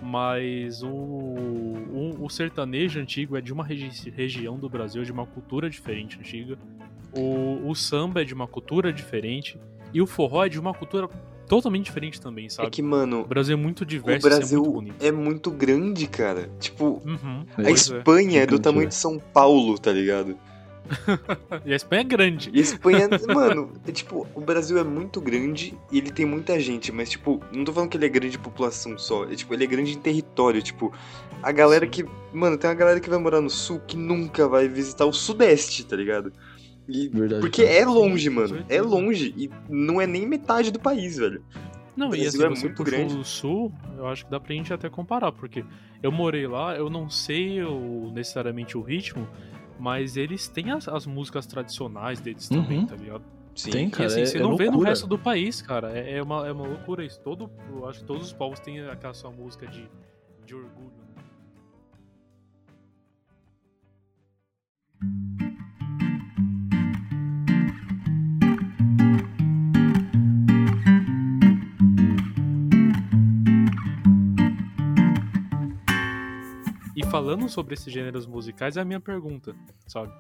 [0.02, 5.26] mas o, o, o sertanejo antigo é de uma regi região do Brasil, de uma
[5.26, 6.58] cultura diferente antiga.
[7.16, 9.58] O, o samba é de uma cultura diferente.
[9.92, 11.08] E o forró é de uma cultura
[11.48, 12.68] totalmente diferente também, sabe?
[12.68, 13.22] É que, mano.
[13.22, 16.50] O Brasil é muito diverso o Brasil é muito, é muito grande, cara.
[16.60, 18.42] Tipo, uhum, a Espanha é.
[18.42, 20.36] é do tamanho de São Paulo, tá ligado?
[21.64, 22.50] e a Espanha é grande.
[22.52, 26.58] E a Espanha, mano, é tipo, o Brasil é muito grande e ele tem muita
[26.58, 29.52] gente, mas tipo, não tô falando que ele é grande de população só, é tipo,
[29.52, 30.92] ele é grande em território, tipo,
[31.42, 31.90] a galera Sim.
[31.90, 35.12] que, mano, tem uma galera que vai morar no sul que nunca vai visitar o
[35.12, 36.32] sudeste, tá ligado?
[36.88, 37.76] E, Verdade, porque cara.
[37.76, 41.44] é longe, mano, é longe e não é nem metade do país, velho.
[41.94, 43.16] Não, e assim, é muito grande.
[43.16, 45.64] o sul, eu acho que dá pra gente até comparar, porque
[46.02, 49.28] eu morei lá, eu não sei o, necessariamente o ritmo,
[49.78, 52.62] mas eles têm as, as músicas tradicionais deles uhum.
[52.62, 53.24] também, tá ligado?
[53.54, 54.04] Sim, Tem, cara.
[54.04, 54.70] E, assim, é, você é não loucura.
[54.70, 55.98] vê no resto do país, cara.
[55.98, 57.20] É, é, uma, é uma loucura isso.
[57.20, 59.90] Todo, eu acho que todos os povos têm aquela sua música de,
[60.46, 60.92] de orgulho.
[77.10, 79.54] Falando sobre esses gêneros musicais é a minha pergunta,
[79.86, 80.12] sabe?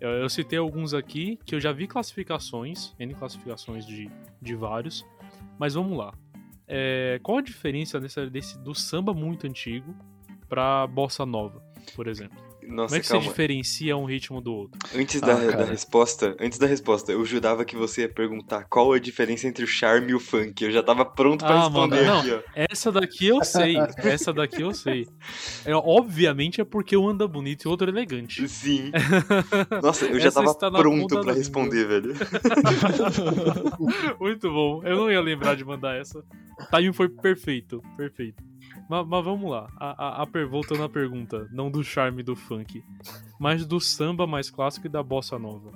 [0.00, 4.10] Eu, eu, citei alguns aqui que eu já vi classificações, N classificações de,
[4.42, 5.06] de vários,
[5.58, 6.12] mas vamos lá.
[6.68, 9.94] É, qual a diferença desse, do samba muito antigo
[10.48, 11.62] pra bossa nova,
[11.94, 12.38] por exemplo?
[12.68, 13.22] Nossa, Como é que calma.
[13.22, 14.78] você diferencia um ritmo do outro?
[14.94, 18.92] Antes ah, da, da, resposta, antes da resposta, eu jurava que você ia perguntar qual
[18.92, 20.64] a diferença entre o charme e o funk.
[20.64, 22.42] Eu já tava pronto para ah, responder mano, aqui, não, ó.
[22.54, 23.76] Essa daqui eu sei.
[23.98, 25.06] essa daqui eu sei.
[25.64, 28.48] É, obviamente é porque um anda bonito e o outro é elegante.
[28.48, 28.90] Sim.
[29.82, 32.14] Nossa, eu já tava pronto para responder, velho.
[34.20, 34.82] Muito bom.
[34.84, 36.18] Eu não ia lembrar de mandar essa.
[36.18, 38.42] O timing foi perfeito, perfeito.
[38.88, 39.68] Mas, mas, vamos lá.
[39.76, 42.82] A, a, a, voltando à pergunta, não do charme do funk,
[43.38, 45.72] mas do samba mais clássico e da bossa nova.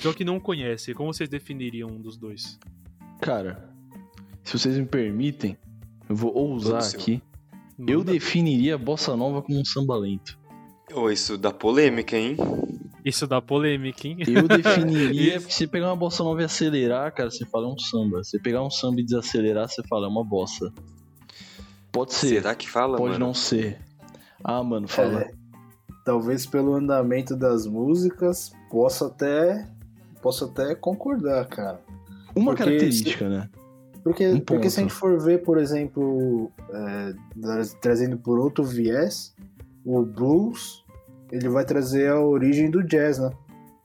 [0.00, 2.58] Já que não conhece, como vocês definiriam um dos dois?
[3.20, 3.72] Cara,
[4.42, 5.56] se vocês me permitem,
[6.08, 7.22] eu vou ousar aqui.
[7.86, 10.38] Eu definiria a bossa nova como um samba lento.
[10.94, 12.36] Oh, isso dá polêmica, hein?
[13.04, 14.18] Isso dá polêmica, hein?
[14.26, 17.78] Eu definiria, porque se pegar uma bossa nova e acelerar, cara, você fala é um
[17.78, 18.22] samba.
[18.22, 20.72] Se pegar um samba e desacelerar, você fala é uma bossa.
[21.92, 22.40] Pode ser.
[22.40, 23.26] Será que fala, Pode mano?
[23.26, 23.78] não ser.
[24.42, 25.20] Ah, mano, fala.
[25.20, 25.30] É,
[26.04, 29.66] talvez pelo andamento das músicas possa até
[30.22, 31.80] posso até concordar, cara.
[32.34, 33.50] Uma porque característica, se, né?
[34.02, 37.14] Porque, um porque se a gente for ver, por exemplo, é,
[37.80, 39.34] trazendo por outro viés,
[39.84, 40.84] o blues,
[41.30, 43.30] ele vai trazer a origem do jazz, né?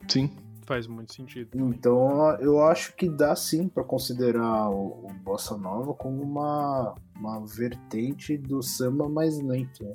[0.08, 0.30] Sim.
[0.64, 1.48] Faz muito sentido.
[1.54, 7.44] Então eu acho que dá sim para considerar o, o, Bossa Nova como uma, uma
[7.44, 9.84] vertente do samba mais lento.
[9.84, 9.94] Né?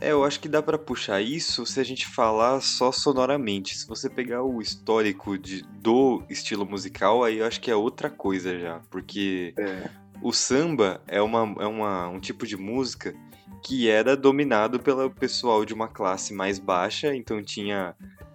[0.00, 3.76] É, eu acho que dá para puxar isso se a gente falar só sonoramente.
[3.76, 8.10] Se você pegar o histórico de, do estilo musical, aí eu acho que é outra
[8.10, 8.80] coisa já.
[8.90, 9.88] Porque é.
[10.20, 13.14] o samba é, uma, é uma, um tipo de música
[13.62, 17.94] que era dominado pelo pessoal de uma classe mais baixa, então tinha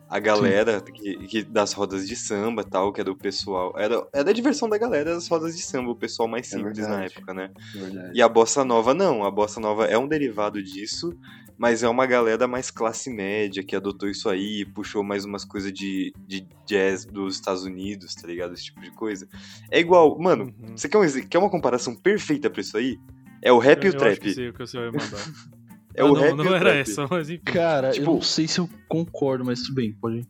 [0.10, 3.74] a galera que, que, das rodas de samba tal, que era o pessoal.
[3.78, 6.80] Era, era a diversão da galera das rodas de samba, o pessoal mais é simples
[6.80, 7.52] é na época, né?
[7.74, 8.12] Verdade.
[8.18, 9.24] E a bossa nova não.
[9.24, 11.16] A bossa nova é um derivado disso,
[11.56, 15.72] mas é uma galera mais classe média que adotou isso aí, puxou mais umas coisas
[15.72, 18.56] de, de jazz dos Estados Unidos, tá ligado?
[18.56, 19.30] Esse tipo de coisa.
[19.70, 20.76] É igual, mano, uhum.
[20.76, 22.98] você quer, um, quer uma comparação perfeita pra isso aí?
[23.44, 24.12] É o rap eu, e o trap.
[24.14, 25.24] Acho que sei o que você vai mandar.
[26.00, 27.44] É ah, o não, rap não era essa, mas enfim.
[27.44, 30.28] Cara, tipo, eu não sei se eu concordo, mas tudo bem, pode ir.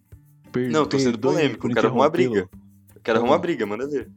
[0.51, 2.49] Per não, tô sendo polêmico, quero arrumar briga.
[3.03, 4.10] Quero arrumar briga, manda ver.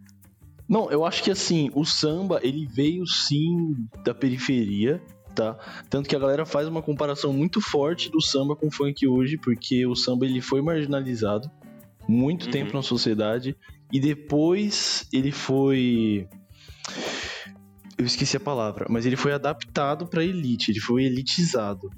[0.66, 5.02] Não, eu acho que assim, o samba, ele veio sim da periferia,
[5.34, 5.58] tá?
[5.90, 9.36] Tanto que a galera faz uma comparação muito forte do samba com o funk hoje,
[9.36, 11.50] porque o samba ele foi marginalizado
[12.08, 12.50] muito uhum.
[12.50, 13.54] tempo na sociedade
[13.92, 16.26] e depois ele foi
[18.02, 21.88] eu esqueci a palavra, mas ele foi adaptado para elite, ele foi elitizado.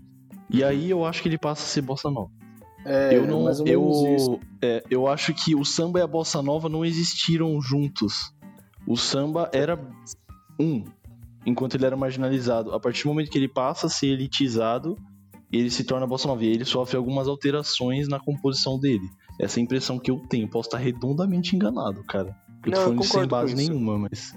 [0.50, 0.68] E uhum.
[0.68, 2.30] aí eu acho que ele passa a ser bossa nova.
[2.84, 6.84] É, eu não, eu, é, eu acho que o samba e a bossa nova não
[6.84, 8.34] existiram juntos.
[8.86, 9.80] O samba era
[10.60, 10.84] um,
[11.46, 12.74] enquanto ele era marginalizado.
[12.74, 14.98] A partir do momento que ele passa a ser elitizado,
[15.50, 16.44] ele se torna bossa nova.
[16.44, 19.08] E ele sofre algumas alterações na composição dele.
[19.40, 20.46] Essa é a impressão que eu tenho.
[20.50, 22.36] Posso estar redondamente enganado, cara.
[22.66, 24.34] Eu não, tô falando sem base nenhuma, mas.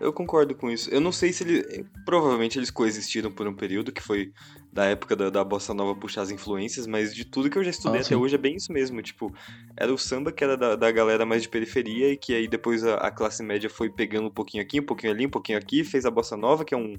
[0.00, 0.90] Eu concordo com isso.
[0.90, 1.86] Eu não sei se ele.
[2.04, 4.32] Provavelmente eles coexistiram por um período, que foi
[4.72, 7.70] da época da, da Bossa Nova puxar as influências, mas de tudo que eu já
[7.70, 9.00] estudei ah, até hoje é bem isso mesmo.
[9.00, 9.32] Tipo,
[9.76, 12.84] era o samba que era da, da galera mais de periferia e que aí depois
[12.84, 15.84] a, a, classe média foi pegando um pouquinho aqui, um pouquinho ali, um pouquinho aqui,
[15.84, 16.96] fez a Bossa Nova, que é um,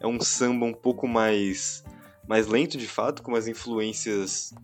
[0.00, 1.84] é um samba um pouco mais,
[2.26, 4.54] mais lento de fato, com as influências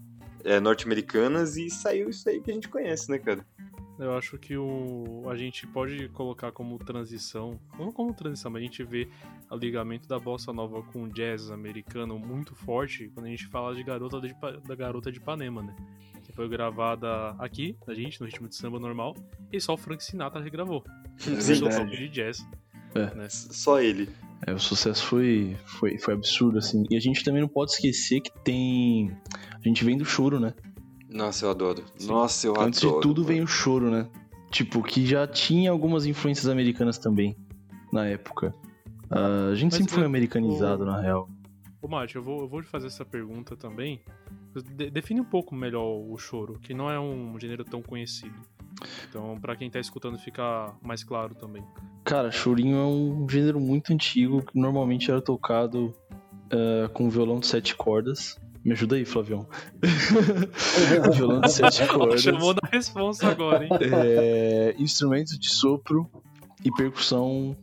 [0.43, 3.45] é, norte-americanas e saiu isso aí que a gente conhece, né, cara?
[3.99, 8.65] Eu acho que o, a gente pode colocar como transição, não como transição, mas a
[8.65, 9.09] gente vê
[9.51, 13.75] o ligamento da bossa nova com o jazz americano muito forte quando a gente fala
[13.75, 14.35] de garota de,
[14.67, 15.75] da garota de Ipanema, né?
[16.23, 19.17] Que foi gravada aqui, a gente, no ritmo de samba normal,
[19.51, 20.85] e só o Frank Sinatra regravou.
[21.17, 21.55] Sim,
[21.89, 22.47] de jazz.
[22.95, 23.15] É.
[23.15, 23.29] Né?
[23.31, 24.09] Só ele.
[24.47, 26.85] É, o sucesso foi, foi, foi absurdo, assim.
[26.91, 29.17] E a gente também não pode esquecer que tem.
[29.55, 30.53] A gente vem do choro, né?
[31.17, 31.83] Nossa, eu adoro.
[31.97, 32.09] Sim.
[32.09, 32.97] Nossa, eu Antes adoro.
[32.99, 34.09] Antes de tudo vem o choro, né?
[34.51, 37.37] Tipo, que já tinha algumas influências americanas também,
[37.93, 38.55] na época.
[39.11, 40.87] Uh, a gente Mas sempre foi americanizado, o...
[40.87, 41.29] na real.
[41.81, 44.01] Ô, Mate, eu vou, eu vou te fazer essa pergunta também.
[44.75, 48.35] De define um pouco melhor o choro, que não é um gênero tão conhecido.
[49.09, 51.65] Então, para quem tá escutando, fica mais claro também.
[52.05, 55.95] Cara, chorinho é um gênero muito antigo que normalmente era tocado
[56.53, 58.39] uh, com violão de sete cordas.
[58.67, 59.47] Me ajuda aí, Flavião.
[61.15, 62.21] violão de sete cordas.
[62.21, 63.71] Chamou da resposta agora, hein?
[63.81, 66.11] É, instrumentos de sopro
[66.65, 67.57] e percussão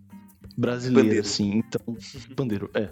[0.57, 1.27] brasileira, bandeiro.
[1.27, 1.57] assim.
[1.57, 1.97] Então,
[2.33, 2.89] bandeiro, é.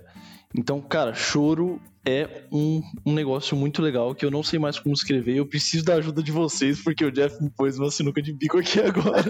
[0.53, 4.93] Então, cara, choro é um, um negócio muito legal que eu não sei mais como
[4.93, 5.37] escrever.
[5.37, 8.57] Eu preciso da ajuda de vocês, porque o Jeff me pôs uma sinuca de bico
[8.57, 9.23] aqui agora.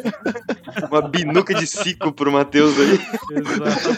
[0.89, 2.99] uma binuca de cico pro Matheus aí.
[3.37, 3.89] Exato.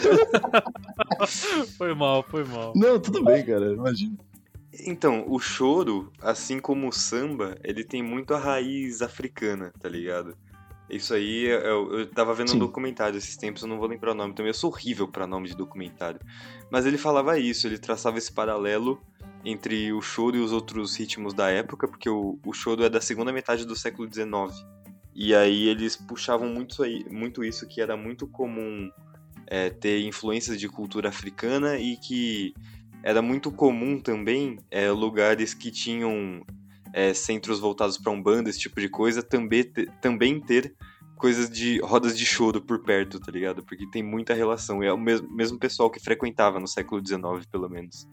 [1.78, 2.74] foi mal, foi mal.
[2.76, 4.14] Não, tudo bem, cara, imagina.
[4.80, 10.36] Então, o choro, assim como o samba, ele tem muito a raiz africana, tá ligado?
[10.88, 12.56] Isso aí, eu, eu tava vendo Sim.
[12.56, 15.26] um documentário esses tempos, eu não vou lembrar o nome também, eu sou horrível para
[15.26, 16.20] nome de documentário.
[16.70, 19.00] Mas ele falava isso, ele traçava esse paralelo
[19.44, 23.00] entre o choro e os outros ritmos da época, porque o, o choro é da
[23.00, 24.64] segunda metade do século XIX.
[25.14, 28.90] E aí eles puxavam muito, aí, muito isso, que era muito comum
[29.46, 32.54] é, ter influências de cultura africana e que
[33.04, 36.42] era muito comum também é, lugares que tinham
[36.90, 39.62] é, centros voltados para umbanda, esse tipo de coisa, também,
[40.00, 40.74] também ter
[41.14, 43.62] coisas de rodas de choro por perto, tá ligado?
[43.62, 44.82] Porque tem muita relação.
[44.82, 48.08] É o mesmo, mesmo pessoal que frequentava no século XIX, pelo menos.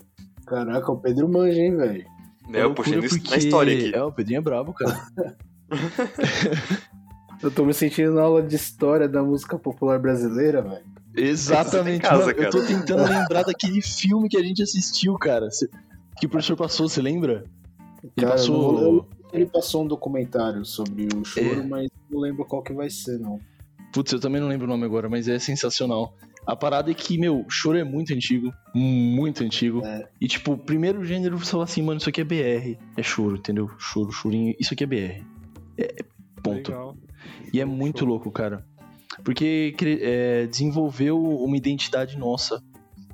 [0.45, 2.05] Caraca, o Pedro manja, hein, velho?
[2.51, 3.95] É, eu puxando isso na história aqui.
[3.95, 5.07] É, o Pedrinho é brabo, cara.
[7.41, 10.90] eu tô me sentindo na aula de história da música popular brasileira, velho.
[11.15, 15.49] Exatamente, casa, mano, eu tô tentando lembrar daquele filme que a gente assistiu, cara.
[16.19, 17.43] Que o professor passou, você lembra?
[18.03, 19.07] Ele Cara, passou.
[19.31, 21.63] ele passou um documentário sobre o choro, é.
[21.63, 23.39] mas não lembro qual que vai ser, não.
[23.93, 26.15] Putz, eu também não lembro o nome agora, mas é sensacional.
[26.45, 28.51] A parada é que, meu, choro é muito antigo.
[28.73, 29.85] Muito antigo.
[29.85, 30.07] É.
[30.19, 32.79] E, tipo, o primeiro gênero você fala assim, mano, isso aqui é BR.
[32.97, 33.69] É choro, entendeu?
[33.77, 34.55] Choro, chorinho.
[34.59, 35.23] Isso aqui é BR.
[35.77, 35.95] É,
[36.41, 36.71] ponto.
[36.71, 36.97] Legal.
[37.53, 38.65] E é muito louco, cara.
[39.23, 42.61] Porque é, desenvolveu uma identidade nossa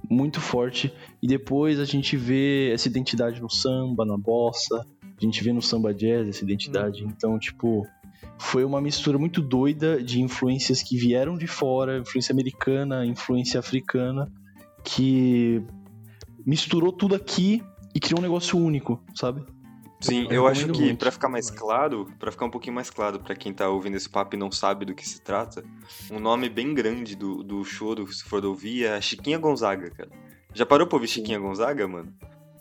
[0.09, 0.93] muito forte.
[1.21, 5.61] E depois a gente vê essa identidade no samba, na bossa, a gente vê no
[5.61, 7.03] samba jazz essa identidade.
[7.03, 7.09] Hum.
[7.15, 7.85] Então, tipo,
[8.37, 14.31] foi uma mistura muito doida de influências que vieram de fora, influência americana, influência africana,
[14.83, 15.61] que
[16.45, 19.43] misturou tudo aqui e criou um negócio único, sabe?
[19.99, 23.19] Sim, eu, eu acho que para ficar mais claro, para ficar um pouquinho mais claro
[23.19, 25.63] para quem tá ouvindo esse papo e não sabe do que se trata,
[26.11, 30.09] um nome bem grande do, do choro, se for ouvir, é a Chiquinha Gonzaga, cara.
[30.53, 32.13] Já parou pra ouvir Chiquinha Gonzaga, mano?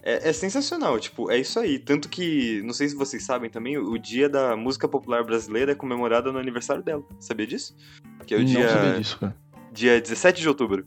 [0.02, 1.78] É, é, sensacional, tipo, é isso aí.
[1.78, 5.74] Tanto que, não sei se vocês sabem também, o dia da música popular brasileira é
[5.74, 7.02] comemorado no aniversário dela.
[7.18, 7.76] Sabia disso?
[8.24, 8.68] Que é o não dia.
[8.68, 9.36] Sabia disso, cara.
[9.72, 10.86] Dia 17 de outubro.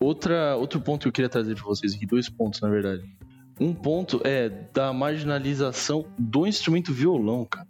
[0.00, 3.08] Outra, outro ponto que eu queria trazer pra vocês aqui, dois pontos, na verdade.
[3.58, 7.66] Um ponto é da marginalização do instrumento violão, cara.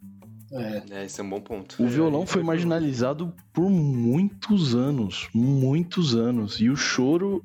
[0.52, 0.82] É.
[0.90, 1.82] é, esse é um bom ponto.
[1.82, 6.60] O violão foi marginalizado por muitos anos, muitos anos.
[6.60, 7.44] E o choro,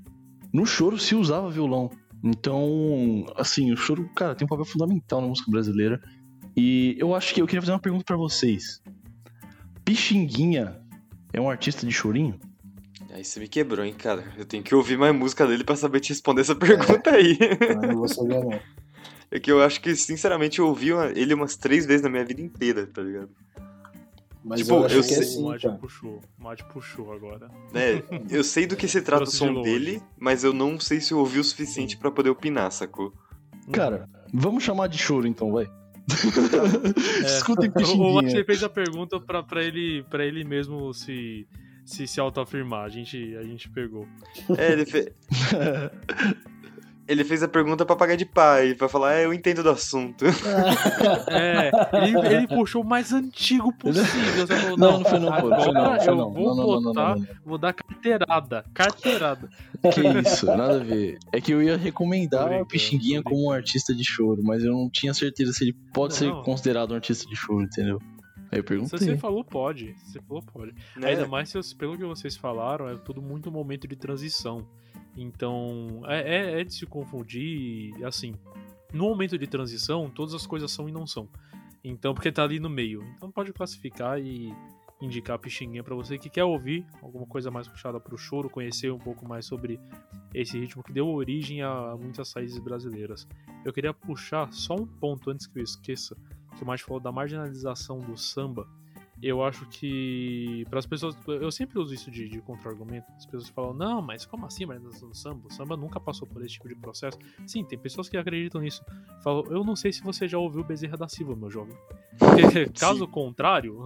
[0.54, 1.90] no choro se usava violão.
[2.24, 6.02] Então, assim, o choro, cara, tem um papel fundamental na música brasileira.
[6.56, 8.82] E eu acho que eu queria fazer uma pergunta para vocês.
[9.84, 10.80] Pixinguinha
[11.34, 12.40] é um artista de chorinho?
[13.14, 14.24] Aí você me quebrou, hein, cara.
[14.38, 17.16] Eu tenho que ouvir mais música dele para saber te responder essa pergunta é.
[17.16, 17.38] aí.
[17.88, 18.60] não vou saber, não.
[19.30, 22.42] É que eu acho que, sinceramente, eu ouvi ele umas três vezes na minha vida
[22.42, 23.30] inteira, tá ligado?
[24.44, 25.18] Mas tipo, eu, eu sei.
[25.18, 26.22] É assim, o Mate puxou.
[26.40, 27.50] O Mate puxou agora.
[27.74, 31.14] É, eu sei do que se trata o som dele, mas eu não sei se
[31.14, 33.14] eu ouvi o suficiente para poder opinar, sacou?
[33.72, 35.66] Cara, vamos chamar de choro então, vai.
[37.24, 41.48] é, Escutem O Mate fez a pergunta pra, pra, ele, pra ele mesmo se
[41.86, 42.86] se, se autoafirmar.
[42.86, 44.08] A gente, a gente pegou.
[44.58, 45.08] É, ele fez.
[47.08, 50.24] Ele fez a pergunta pra pagar de pai, pra falar, é, eu entendo do assunto.
[51.28, 54.48] É, ele, ele puxou o mais antigo possível.
[54.48, 55.50] Falou, não, não foi não, pô.
[55.50, 58.66] Não, eu não, vou não, botar, não, vou dar carteirada.
[58.74, 59.50] Carteirada.
[59.94, 61.18] Que isso, nada a ver.
[61.34, 64.90] É que eu ia recomendar o Pixinguinha como um artista de choro, mas eu não
[64.90, 68.00] tinha certeza se ele pode ser considerado um artista de choro, entendeu?
[68.52, 69.00] Aí eu perguntei.
[69.00, 69.96] Se você falou, pode.
[70.00, 70.76] Se você falou, pode.
[71.02, 71.06] É.
[71.08, 74.68] Ainda mais se, pelo que vocês falaram, é tudo muito momento de transição.
[75.16, 78.36] Então, é, é, é de se confundir, assim,
[78.94, 81.30] no momento de transição, todas as coisas são e não são.
[81.84, 83.04] Então, porque tá ali no meio.
[83.16, 84.54] Então pode classificar e
[85.02, 88.92] indicar a pixinguinha para você que quer ouvir alguma coisa mais puxada pro choro, conhecer
[88.92, 89.80] um pouco mais sobre
[90.34, 93.28] esse ritmo que deu origem a muitas raízes brasileiras.
[93.66, 96.16] Eu queria puxar só um ponto antes que eu esqueça,
[96.56, 98.68] que o mais falou da marginalização do samba
[99.22, 103.06] eu acho que para as pessoas, eu sempre uso isso de, de contra-argumento.
[103.16, 105.48] As pessoas falam, não, mas como assim marginalização do samba?
[105.48, 107.20] O samba nunca passou por esse tipo de processo.
[107.46, 108.84] Sim, tem pessoas que acreditam nisso.
[109.24, 111.78] Falam, eu não sei se você já ouviu Bezerra da Silva, meu jovem.
[112.18, 113.80] Porque, caso contrário,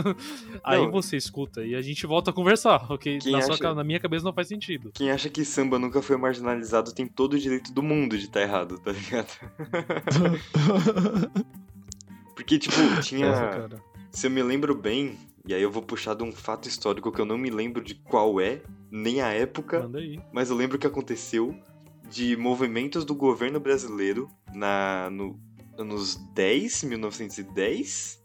[0.64, 0.90] aí não.
[0.90, 3.18] você escuta e a gente volta a conversar, ok?
[3.26, 3.52] Na, acha...
[3.52, 4.92] sua, na, minha cabeça não faz sentido.
[4.94, 8.40] Quem acha que samba nunca foi marginalizado tem todo o direito do mundo de estar
[8.40, 9.28] tá errado, tá ligado?
[12.40, 13.26] Porque, tipo, tinha.
[13.26, 13.68] Essa,
[14.10, 17.20] se eu me lembro bem, e aí eu vou puxar de um fato histórico que
[17.20, 19.88] eu não me lembro de qual é, nem a época,
[20.32, 21.54] mas eu lembro que aconteceu
[22.08, 25.38] de movimentos do governo brasileiro na, no,
[25.78, 28.22] anos 10, 1910,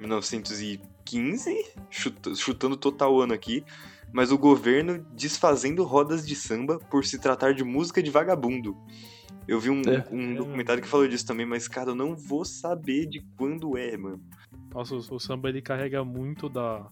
[0.00, 3.64] 1915, chutando, chutando total ano aqui,
[4.12, 8.76] mas o governo desfazendo rodas de samba por se tratar de música de vagabundo.
[9.48, 10.06] Eu vi um, é.
[10.12, 13.96] um documentário que falou disso também, mas, cara, eu não vou saber de quando é,
[13.96, 14.22] mano.
[14.70, 16.86] Nossa, o, o samba ele carrega muito da,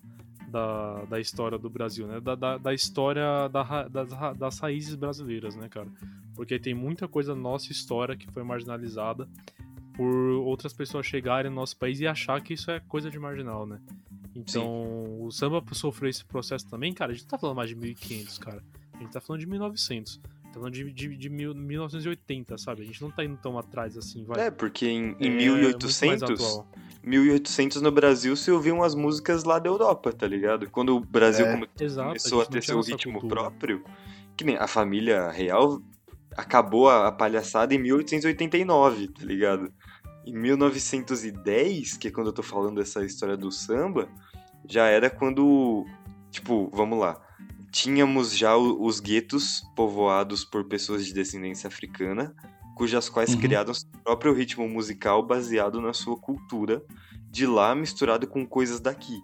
[0.49, 2.19] da, da história do Brasil, né?
[2.19, 5.89] Da, da, da história da, das, das raízes brasileiras, né, cara?
[6.35, 9.29] Porque tem muita coisa da nossa história que foi marginalizada
[9.95, 10.15] por
[10.47, 13.79] outras pessoas chegarem no nosso país e achar que isso é coisa de marginal, né?
[14.35, 15.27] Então, Sim.
[15.27, 17.13] o samba sofreu esse processo também, cara.
[17.13, 18.63] A gente não tá falando mais de 1500, cara.
[18.95, 20.21] A gente tá falando de 1900
[20.57, 22.83] tá falando de, de, de mil, 1980, sabe?
[22.83, 24.47] A gente não tá indo tão atrás assim, vai.
[24.47, 26.65] É, porque em, em é, 1800,
[27.03, 30.69] 1800 no Brasil se ouviam as músicas lá da Europa, tá ligado?
[30.71, 31.53] Quando o Brasil é.
[31.53, 33.43] come, Exato, começou a, a ter seu ritmo cultura.
[33.43, 33.85] próprio,
[34.37, 35.81] que nem a família real
[36.37, 39.73] acabou a, a palhaçada em 1889, tá ligado?
[40.27, 44.09] Em 1910, que é quando eu tô falando dessa história do samba,
[44.69, 45.87] já era quando,
[46.31, 47.21] tipo, vamos lá,
[47.77, 52.35] tínhamos já os guetos povoados por pessoas de descendência africana,
[52.75, 53.41] cujas quais uhum.
[53.41, 56.83] criaram seu próprio ritmo musical baseado na sua cultura,
[57.31, 59.21] de lá misturado com coisas daqui.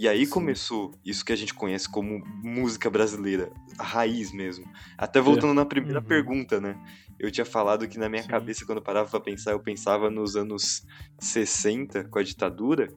[0.00, 0.32] E aí Sim.
[0.32, 4.64] começou isso que a gente conhece como música brasileira, a raiz mesmo.
[4.96, 5.56] Até voltando é.
[5.56, 6.06] na primeira uhum.
[6.06, 6.74] pergunta, né?
[7.18, 8.30] Eu tinha falado que na minha Sim.
[8.30, 10.86] cabeça, quando eu parava pra pensar, eu pensava nos anos
[11.18, 12.88] 60, com a ditadura,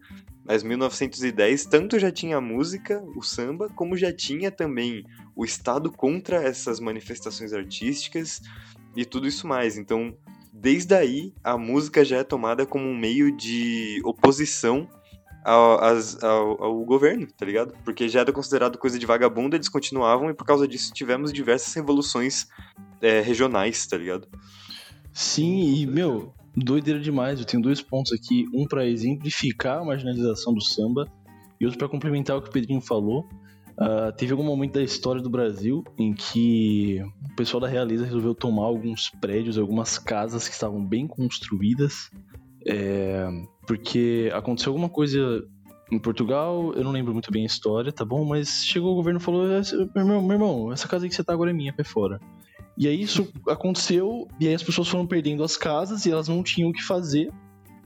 [0.46, 5.04] mas 1910 tanto já tinha a música, o samba, como já tinha também
[5.36, 8.42] o Estado contra essas manifestações artísticas
[8.96, 9.78] e tudo isso mais.
[9.78, 10.18] Então,
[10.54, 14.88] desde aí, a música já é tomada como um meio de oposição
[15.44, 15.80] ao,
[16.22, 17.74] ao, ao, governo, tá ligado?
[17.84, 21.74] Porque já era considerado coisa de vagabundo, eles continuavam e por causa disso tivemos diversas
[21.74, 22.48] revoluções
[23.02, 24.28] é, regionais, tá ligado?
[25.12, 27.40] Sim, e meu, doideira demais.
[27.40, 31.08] Eu tenho dois pontos aqui, um para exemplificar a marginalização do samba
[31.60, 33.28] e outro para complementar o que o Pedrinho falou.
[33.74, 38.36] Uh, teve algum momento da história do Brasil em que o pessoal da Realiza resolveu
[38.36, 42.12] tomar alguns prédios, algumas casas que estavam bem construídas,
[42.68, 43.28] é,
[43.68, 45.44] porque aconteceu alguma coisa
[45.92, 48.26] em Portugal, eu não lembro muito bem a história, tá bom?
[48.26, 51.34] Mas chegou o governo e falou: meu irmão, meu irmão, essa casa que você tá
[51.34, 52.20] agora é minha, vai fora.
[52.78, 56.42] E aí isso aconteceu, e aí as pessoas foram perdendo as casas e elas não
[56.42, 57.32] tinham o que fazer.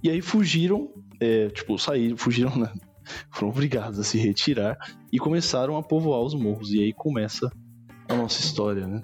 [0.04, 2.72] E aí fugiram, é, tipo, saíram, fugiram, né?
[3.32, 4.78] Foram obrigados a se retirar
[5.12, 6.74] e começaram a povoar os morros.
[6.74, 7.50] E aí começa
[8.10, 9.02] a nossa história, né?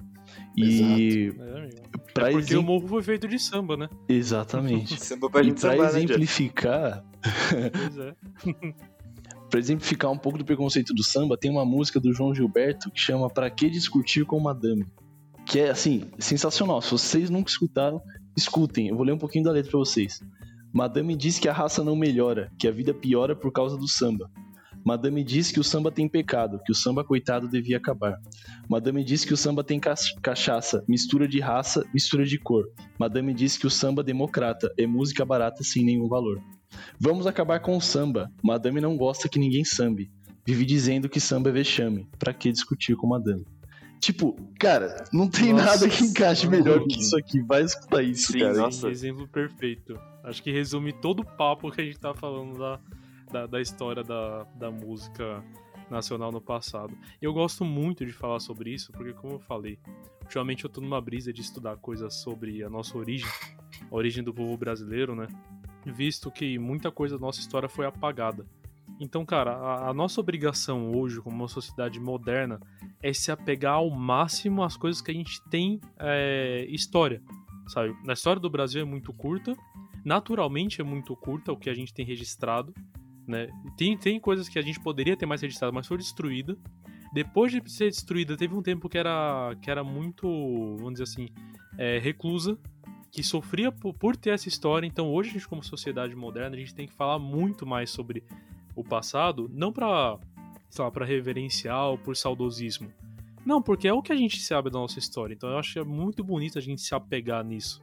[0.56, 1.34] E
[2.14, 3.90] pra é porque o morro foi feito de samba, né?
[4.08, 4.98] Exatamente.
[5.02, 7.04] samba pra e pra né, exemplificar.
[7.72, 8.16] pois é.
[9.50, 13.00] pra exemplificar um pouco do preconceito do samba, tem uma música do João Gilberto que
[13.00, 14.86] chama Pra que discutir com madame?
[15.46, 16.82] Que é assim, sensacional.
[16.82, 18.02] Se vocês nunca escutaram,
[18.38, 18.88] escutem.
[18.88, 20.22] Eu vou ler um pouquinho da letra pra vocês.
[20.72, 24.32] Madame diz que a raça não melhora, que a vida piora por causa do samba.
[24.86, 28.18] Madame diz que o samba tem pecado, que o samba coitado devia acabar.
[28.70, 29.80] Madame diz que o samba tem
[30.22, 32.66] cachaça, mistura de raça, mistura de cor.
[33.00, 36.42] Madame diz que o samba democrata é música barata sem nenhum valor.
[37.00, 38.30] Vamos acabar com o samba.
[38.44, 40.12] Madame não gosta que ninguém sambe.
[40.46, 42.08] Vive dizendo que samba é vexame.
[42.20, 43.46] Pra que discutir com Madame?
[44.02, 47.42] Tipo, cara, não tem nossa, nada que encaixe melhor que isso aqui.
[47.42, 48.54] Vai escutar isso, Sim, cara.
[48.54, 48.90] Nossa.
[48.90, 49.98] Exemplo perfeito.
[50.26, 52.80] Acho que resume todo o papo que a gente tá falando da,
[53.34, 55.44] da, da história da, da música
[55.90, 56.96] nacional no passado.
[57.20, 59.80] Eu gosto muito de falar sobre isso, porque como eu falei,
[60.22, 63.28] ultimamente eu tô numa brisa de estudar coisas sobre a nossa origem,
[63.92, 65.28] a origem do povo brasileiro, né?
[65.86, 68.46] Visto que muita coisa da nossa história foi apagada.
[69.00, 72.60] Então, cara, a, a, nossa obrigação hoje, como uma sociedade moderna,
[73.02, 77.22] é se apegar ao máximo às coisas que a gente tem é, história,
[77.68, 77.96] sabe?
[78.06, 79.58] Na história do Brasil é muito curta,
[80.06, 82.74] naturalmente é muito curta o que a gente tem registrado,
[83.28, 83.48] né?
[83.78, 86.58] Tem, tem coisas que a gente poderia ter mais registrado, mas foi destruída.
[87.14, 90.28] Depois de ser destruída, teve um tempo que era, que era muito,
[90.78, 91.30] vamos dizer assim,
[91.78, 92.58] é, reclusa,
[93.12, 94.88] que sofria por, por ter essa história.
[94.88, 98.24] Então, hoje, a gente, como sociedade moderna, a gente tem que falar muito mais sobre
[98.76, 100.20] o passado, não para
[100.92, 102.92] para reverenciar ou por saudosismo.
[103.46, 105.34] Não, porque é o que a gente sabe da nossa história.
[105.34, 107.80] Então eu acho que é muito bonito a gente se apegar nisso.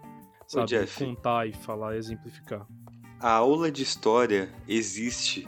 [0.48, 0.64] Sabe?
[0.64, 2.66] Ô, Jeff, Contar e falar, exemplificar.
[3.20, 5.46] A aula de história existe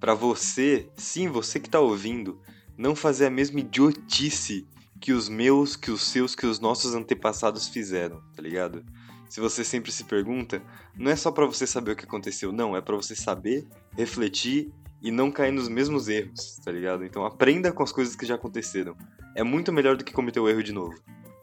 [0.00, 2.40] para você, sim, você que tá ouvindo,
[2.76, 4.66] não fazer a mesma idiotice
[5.00, 8.84] que os meus, que os seus, que os nossos antepassados fizeram, tá ligado?
[9.28, 10.60] Se você sempre se pergunta,
[10.96, 14.72] não é só para você saber o que aconteceu, não, é para você saber, refletir
[15.00, 17.04] e não cair nos mesmos erros, tá ligado?
[17.04, 18.96] Então aprenda com as coisas que já aconteceram.
[19.36, 21.00] É muito melhor do que cometer o erro de novo.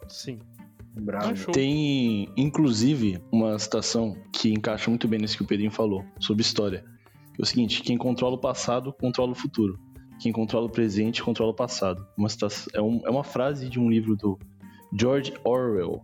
[0.09, 0.39] Sim.
[0.99, 1.51] Bravo.
[1.51, 6.83] Tem, inclusive, uma citação que encaixa muito bem nisso que o Pedrinho falou, sobre história.
[7.37, 9.79] É o seguinte, quem controla o passado, controla o futuro.
[10.19, 12.05] Quem controla o presente, controla o passado.
[12.17, 14.37] Uma citação, é, um, é uma frase de um livro do
[14.93, 16.03] George Orwell.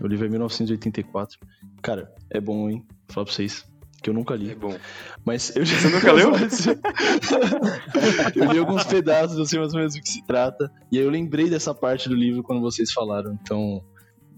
[0.00, 1.38] O livro é 1984.
[1.80, 2.84] Cara, é bom, hein?
[3.06, 3.64] Vou falar pra vocês
[4.02, 4.50] que eu nunca li.
[4.50, 4.76] É bom.
[5.24, 5.78] Mas eu já...
[5.78, 6.32] Você nunca leu?
[8.34, 10.70] eu li alguns pedaços, eu sei mais ou menos do que se trata.
[10.90, 13.38] E aí eu lembrei dessa parte do livro quando vocês falaram.
[13.40, 13.80] Então,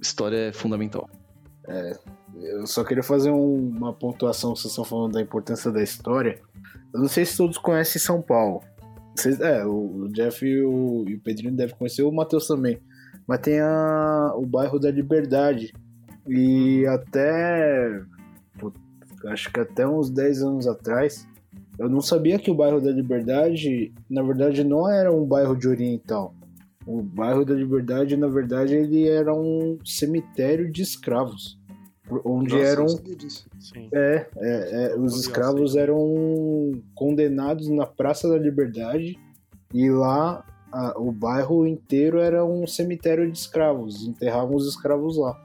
[0.00, 1.08] história é fundamental.
[1.66, 1.98] É,
[2.36, 6.40] eu só queria fazer um, uma pontuação, vocês estão falando da importância da história.
[6.92, 8.62] Eu não sei se todos conhecem São Paulo.
[9.16, 12.78] Vocês, é, o Jeff e o, e o Pedrinho devem conhecer, o Matheus também.
[13.26, 15.72] Mas tem a, o bairro da Liberdade.
[16.26, 18.02] E até
[19.28, 21.26] acho que até uns 10 anos atrás,
[21.78, 25.68] eu não sabia que o bairro da Liberdade, na verdade, não era um bairro de
[25.68, 26.34] oriental.
[26.86, 31.58] O bairro da Liberdade, na verdade, ele era um cemitério de escravos.
[32.24, 32.86] Onde Nossa, eram.
[33.92, 39.18] É, é, é, os escravos eram condenados na Praça da Liberdade
[39.72, 44.06] e lá a, o bairro inteiro era um cemitério de escravos.
[44.06, 45.40] Enterravam os escravos lá.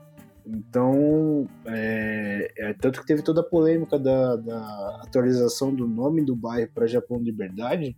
[0.46, 6.36] Então, é, é, tanto que teve toda a polêmica da, da atualização do nome do
[6.36, 7.96] bairro para Japão Liberdade,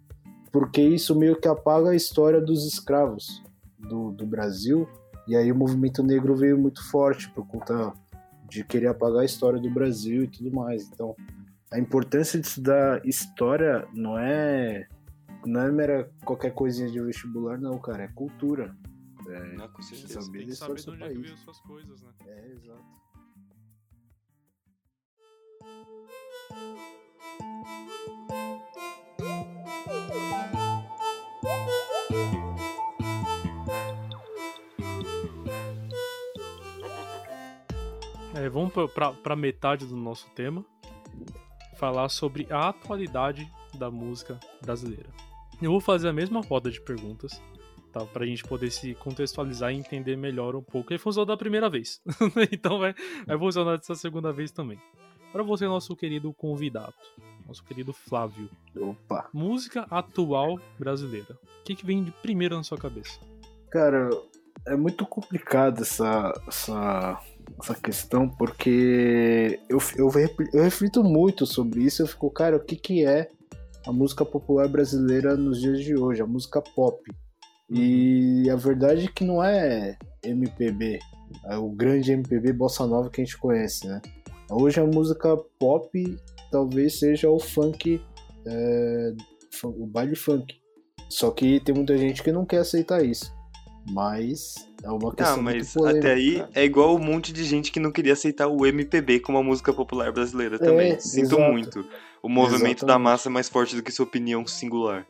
[0.52, 3.43] porque isso meio que apaga a história dos escravos
[3.80, 4.88] do, do Brasil,
[5.28, 7.93] e aí o movimento negro veio muito forte por conta
[8.49, 10.88] de querer apagar a história do Brasil e tudo mais.
[10.88, 11.16] Então,
[11.72, 14.88] a importância de estudar história não é
[15.45, 18.76] não é mera qualquer coisinha de vestibular, não, cara, é cultura.
[19.28, 20.22] É, Não, com certeza.
[20.22, 22.12] Saber tem que saber de onde é que veio suas coisas, né?
[22.28, 23.02] É, exato.
[38.34, 38.74] É, vamos
[39.24, 40.66] para metade do nosso tema,
[41.78, 45.09] falar sobre a atualidade da música brasileira.
[45.62, 47.41] Eu vou fazer a mesma roda de perguntas
[47.91, 48.05] tá?
[48.05, 50.93] Pra gente poder se contextualizar e entender melhor um pouco.
[50.93, 52.01] E funcionou da primeira vez.
[52.51, 52.95] então vai,
[53.26, 54.80] vai funcionar dessa segunda vez também.
[55.32, 56.93] Para você, nosso querido convidado,
[57.52, 58.49] nosso querido Flávio.
[58.78, 59.30] Opa!
[59.34, 61.38] Música atual brasileira.
[61.60, 63.20] O que, que vem de primeiro na sua cabeça?
[63.70, 64.10] Cara,
[64.66, 67.22] é muito complicado essa, essa,
[67.62, 70.10] essa questão, porque eu, eu,
[70.54, 72.02] eu reflito muito sobre isso.
[72.02, 73.30] Eu fico, cara, o que, que é
[73.86, 77.04] a música popular brasileira nos dias de hoje, a música pop?
[77.70, 80.99] E a verdade é que não é MPB,
[81.45, 84.02] é o grande MPB bossa nova que a gente conhece, né?
[84.49, 86.18] Hoje a música pop
[86.52, 88.02] talvez seja o funk,
[88.45, 89.14] é,
[89.64, 90.56] o baile funk.
[91.10, 93.34] Só que tem muita gente que não quer aceitar isso.
[93.89, 97.72] Mas é uma questão ah, mas polêmica, até aí é igual um monte de gente
[97.72, 100.91] que não queria aceitar o MPB como a música popular brasileira também.
[100.93, 101.52] É, Sinto exato.
[101.52, 101.86] muito.
[102.22, 103.04] O movimento da Exatamente.
[103.04, 105.08] massa é mais forte do que sua opinião singular.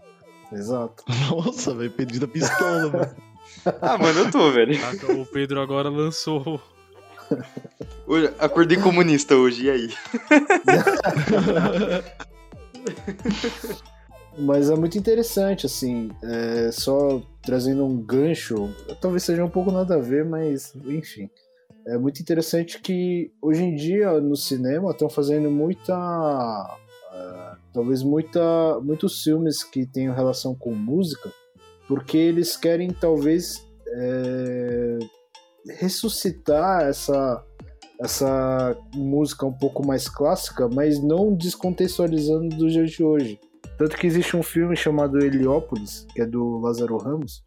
[0.51, 1.03] Exato.
[1.29, 3.15] Nossa, velho, pedido a pistola, mano.
[3.81, 4.79] Ah, mano, eu tô, velho.
[4.79, 6.61] Caraca, O Pedro agora lançou.
[8.39, 9.89] Acordei comunista hoje, e aí?
[14.37, 19.95] Mas é muito interessante, assim, é, só trazendo um gancho, talvez seja um pouco nada
[19.95, 21.29] a ver, mas enfim.
[21.85, 26.77] É muito interessante que hoje em dia no cinema estão fazendo muita.
[27.11, 31.31] é, talvez muita, muitos filmes que tenham relação com música,
[31.87, 34.99] porque eles querem talvez é,
[35.67, 37.43] ressuscitar essa,
[37.99, 43.39] essa música um pouco mais clássica, mas não descontextualizando do dia de hoje.
[43.77, 47.43] Tanto que existe um filme chamado Heliópolis, que é do Lázaro Ramos,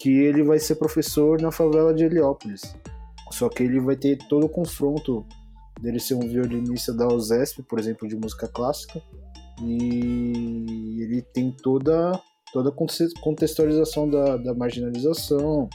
[0.00, 2.62] que ele vai ser professor na favela de Heliópolis.
[3.30, 5.24] Só que ele vai ter todo o confronto
[5.80, 9.02] dele ser um violinista da USESP, por exemplo, de música clássica,
[9.62, 12.20] e ele tem toda,
[12.52, 15.68] toda a conte- contextualização da, da marginalização,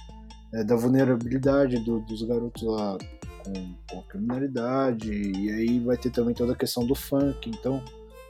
[0.53, 2.97] é, da vulnerabilidade do- dos garotos lá
[3.43, 3.53] com,
[3.89, 7.49] com criminalidade, e aí vai ter também toda a questão do funk.
[7.49, 7.81] Então,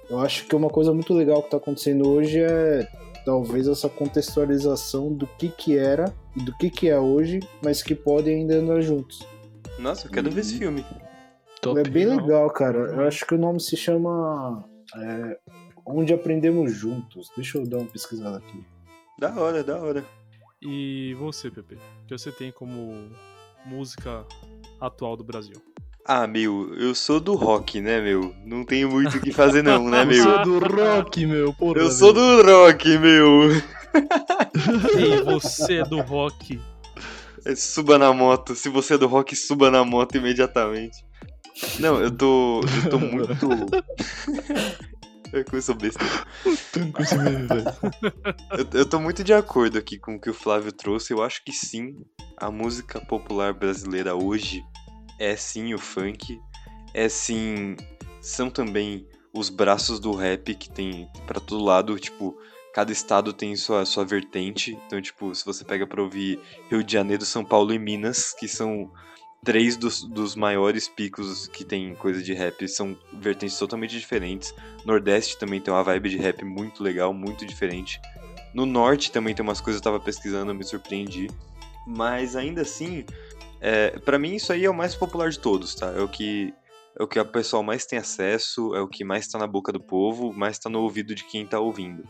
[0.09, 2.87] eu acho que uma coisa muito legal que está acontecendo hoje é
[3.25, 7.93] talvez essa contextualização do que que era e do que que é hoje, mas que
[7.95, 9.25] podem ainda andar juntos.
[9.79, 10.85] Nossa, eu quero ver esse filme.
[11.61, 11.79] Top.
[11.79, 12.25] é bem legal.
[12.25, 12.77] legal, cara.
[12.79, 14.63] Eu acho que o nome se chama
[14.95, 15.37] é,
[15.85, 17.29] Onde Aprendemos Juntos.
[17.35, 18.63] Deixa eu dar uma pesquisada aqui.
[19.19, 20.03] Da hora, da hora.
[20.61, 21.75] E você, Pepe?
[21.75, 23.09] O que você tem como
[23.65, 24.23] música
[24.79, 25.55] atual do Brasil?
[26.05, 28.35] Ah, meu, eu sou do rock, né, meu?
[28.45, 30.23] Não tenho muito o que fazer não, né, Eu meu?
[30.23, 31.79] sou do rock, meu, porra.
[31.79, 33.49] Eu sou do rock, meu.
[34.97, 36.59] Ei, você é do rock.
[37.43, 38.55] É, Suba na moto.
[38.55, 40.97] Se você é do rock, suba na moto imediatamente.
[41.79, 42.61] Não, eu tô.
[42.83, 43.33] Eu tô muito.
[45.33, 46.03] Eu começou besta.
[48.51, 51.13] Eu, eu tô muito de acordo aqui com o que o Flávio trouxe.
[51.13, 51.95] Eu acho que sim,
[52.37, 54.63] a música popular brasileira hoje
[55.19, 56.39] é sim o funk.
[56.93, 57.75] É sim.
[58.21, 61.97] São também os braços do rap que tem pra todo lado.
[61.97, 62.37] Tipo,
[62.73, 64.77] cada estado tem sua, sua vertente.
[64.85, 68.47] Então, tipo, se você pega pra ouvir Rio de Janeiro, São Paulo e Minas, que
[68.47, 68.91] são
[69.43, 74.53] três dos, dos maiores picos que tem coisa de rap, são vertentes totalmente diferentes.
[74.85, 77.99] Nordeste também tem uma vibe de rap muito legal, muito diferente.
[78.53, 81.27] No norte também tem umas coisas que eu tava pesquisando, eu me surpreendi.
[81.87, 83.03] Mas ainda assim,
[83.59, 85.87] é, para mim isso aí é o mais popular de todos, tá?
[85.87, 86.53] É o que
[86.99, 89.71] é o que o pessoal mais tem acesso, é o que mais tá na boca
[89.71, 92.03] do povo, mais tá no ouvido de quem tá ouvindo.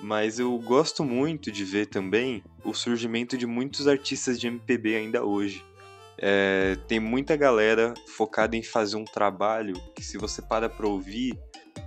[0.00, 5.22] Mas eu gosto muito de ver também o surgimento de muitos artistas de MPB ainda
[5.22, 5.62] hoje.
[6.24, 11.36] É, tem muita galera focada em fazer um trabalho que se você para pra ouvir,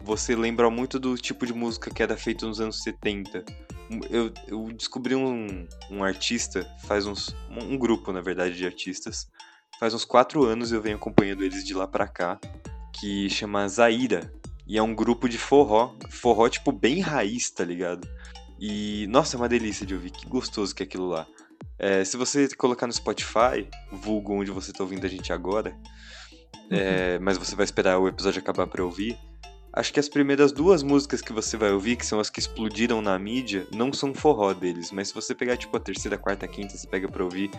[0.03, 3.45] você lembra muito do tipo de música que era feito nos anos 70.
[4.09, 7.33] Eu, eu descobri um, um artista, faz uns.
[7.49, 9.29] um grupo, na verdade, de artistas.
[9.79, 12.37] Faz uns quatro anos eu venho acompanhando eles de lá pra cá,
[12.93, 14.33] que chama Zaira.
[14.67, 18.05] E é um grupo de forró, forró tipo bem raiz, tá ligado?
[18.59, 21.25] E, nossa, é uma delícia de ouvir, que gostoso que é aquilo lá.
[21.77, 25.75] É, se você colocar no Spotify, vulgo onde você tá ouvindo a gente agora,
[26.71, 29.17] é, mas você vai esperar o episódio acabar pra ouvir,
[29.73, 33.01] acho que as primeiras duas músicas que você vai ouvir, que são as que explodiram
[33.01, 36.75] na mídia, não são forró deles, mas se você pegar tipo a terceira, quarta, quinta,
[36.77, 37.51] você pega pra ouvir,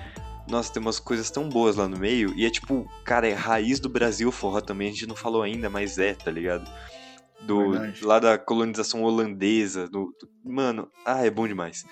[0.48, 3.78] nossa, tem umas coisas tão boas lá no meio, e é tipo, cara, é raiz
[3.78, 6.68] do Brasil forró também, a gente não falou ainda, mas é, tá ligado?
[7.42, 8.02] Do, Verdade.
[8.04, 11.84] lá da colonização holandesa, do, do- mano, ah, é bom demais.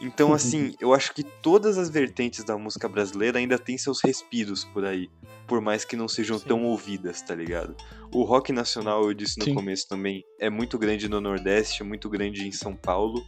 [0.00, 4.64] Então, assim, eu acho que todas as vertentes da música brasileira ainda tem seus respiros
[4.64, 5.08] por aí.
[5.46, 6.46] Por mais que não sejam Sim.
[6.48, 7.76] tão ouvidas, tá ligado?
[8.12, 9.54] O rock nacional, eu disse no Sim.
[9.54, 13.24] começo também, é muito grande no Nordeste, é muito grande em São Paulo.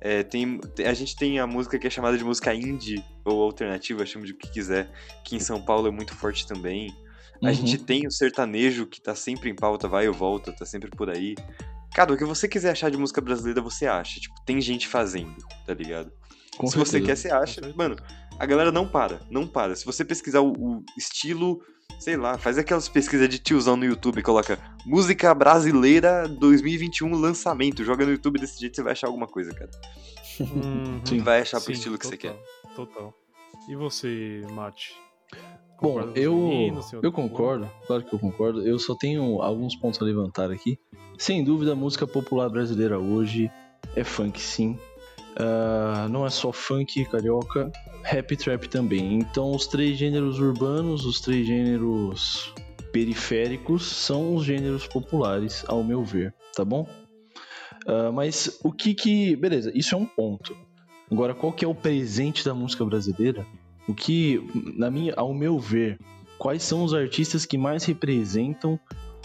[0.00, 4.06] É, tem, a gente tem a música que é chamada de música indie, ou alternativa,
[4.06, 4.90] chama de o que quiser,
[5.24, 6.94] que em São Paulo é muito forte também.
[7.42, 7.54] A Uhum.
[7.54, 11.08] gente tem o sertanejo, que tá sempre em pauta, vai e volta, tá sempre por
[11.10, 11.34] aí.
[11.94, 14.20] Cara, o que você quiser achar de música brasileira, você acha.
[14.20, 15.36] Tipo, tem gente fazendo,
[15.66, 16.12] tá ligado?
[16.56, 17.06] Com Se você certeza.
[17.06, 17.30] quer, você
[17.60, 17.74] acha.
[17.76, 17.96] Mano,
[18.38, 19.74] a galera não para, não para.
[19.74, 21.60] Se você pesquisar o, o estilo
[21.98, 28.04] sei lá, faz aquelas pesquisas de tiozão no YouTube, coloca música brasileira 2021 lançamento, joga
[28.06, 29.70] no YouTube desse jeito você vai achar alguma coisa, cara.
[30.40, 31.00] Uhum.
[31.04, 31.18] Sim.
[31.18, 32.74] Vai achar pro Sim, estilo que você total, quer.
[32.76, 33.14] Total.
[33.68, 34.94] E você, Mate?
[35.80, 38.66] Bom, eu, menino, eu concordo, claro que eu concordo.
[38.66, 40.76] Eu só tenho alguns pontos a levantar aqui.
[41.16, 43.50] Sem dúvida, a música popular brasileira hoje
[43.94, 44.76] é funk, sim.
[45.36, 47.70] Ah, não é só funk, carioca,
[48.02, 49.14] rap trap também.
[49.14, 52.52] Então, os três gêneros urbanos, os três gêneros
[52.92, 56.88] periféricos são os gêneros populares, ao meu ver, tá bom?
[57.86, 59.36] Ah, mas o que que.
[59.36, 60.56] Beleza, isso é um ponto.
[61.10, 63.46] Agora, qual que é o presente da música brasileira?
[63.88, 64.38] O que,
[64.76, 65.98] na minha, ao meu ver,
[66.38, 68.78] quais são os artistas que mais representam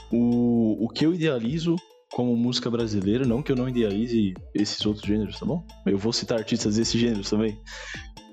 [0.09, 1.75] o, o que eu idealizo
[2.13, 3.25] como música brasileira?
[3.25, 5.65] Não que eu não idealize esses outros gêneros, tá bom?
[5.85, 7.59] Eu vou citar artistas desses gêneros também.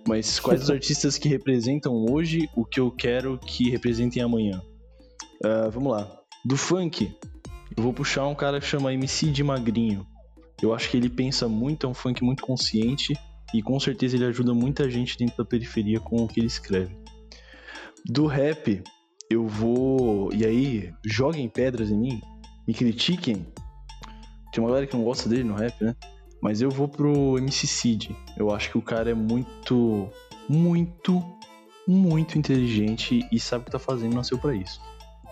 [0.06, 4.62] Mas quais os artistas que representam hoje o que eu quero que representem amanhã?
[5.44, 6.08] Ah, vamos lá.
[6.44, 7.12] Do funk,
[7.76, 10.06] eu vou puxar um cara que chama MC de Magrinho.
[10.62, 13.14] Eu acho que ele pensa muito, é um funk muito consciente
[13.54, 16.96] e com certeza ele ajuda muita gente dentro da periferia com o que ele escreve.
[18.06, 18.82] Do rap,
[19.30, 20.32] eu vou.
[20.32, 22.20] E aí, joguem pedras em mim,
[22.66, 23.46] me critiquem.
[24.52, 25.94] Tem uma galera que não gosta dele no rap, né?
[26.42, 28.16] Mas eu vou pro MC Cid.
[28.36, 30.08] Eu acho que o cara é muito,
[30.48, 31.22] muito,
[31.86, 34.80] muito inteligente e sabe o que tá fazendo, nasceu pra isso.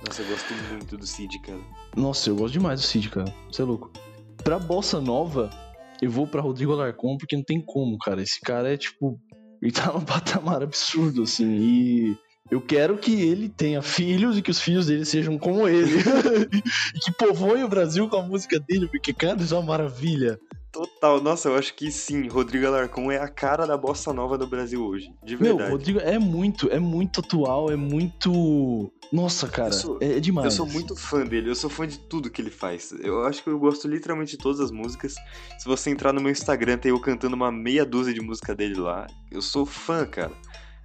[0.07, 1.59] Nossa, eu gosto muito do Cid, cara.
[1.97, 3.35] Nossa, eu gosto demais do Cid, cara.
[3.51, 3.91] Você é louco.
[4.45, 5.51] Pra bossa nova,
[6.01, 8.23] eu vou pra Rodrigo Alarcon porque não tem como, cara.
[8.23, 9.21] Esse cara é tipo.
[9.61, 11.57] Ele tá num patamar absurdo, assim.
[11.57, 12.17] E
[12.51, 15.99] eu quero que ele tenha filhos e que os filhos dele sejam como ele.
[16.95, 20.39] e que povoem o Brasil com a música dele, porque, cara, isso é uma maravilha.
[20.71, 24.47] Total, nossa, eu acho que sim, Rodrigo Alarcon é a cara da bossa nova do
[24.47, 25.11] Brasil hoje.
[25.25, 25.71] De Meu, verdade.
[25.73, 28.93] Rodrigo é muito, é muito atual, é muito.
[29.11, 30.45] Nossa, cara, sou- é, é demais.
[30.45, 32.93] Eu sou muito fã dele, eu sou fã de tudo que ele faz.
[33.01, 35.15] Eu acho que eu gosto literalmente de todas as músicas.
[35.59, 38.75] Se você entrar no meu Instagram, tem eu cantando uma meia dúzia de música dele
[38.79, 39.07] lá.
[39.31, 40.33] Eu sou fã, cara.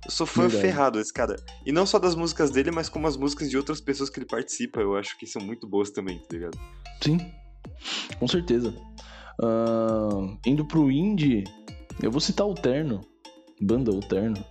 [0.06, 0.62] Eu sou fã Verdade.
[0.62, 1.36] ferrado desse cara.
[1.66, 4.26] E não só das músicas dele, mas como as músicas de outras pessoas que ele
[4.26, 4.80] participa.
[4.82, 6.58] Eu acho que são muito boas também, tá ligado?
[7.02, 7.18] Sim,
[8.20, 8.74] com certeza.
[9.42, 11.44] Ahn, indo pro indie,
[12.02, 13.02] eu vou citar o Terno,
[13.62, 14.44] banda O Terno.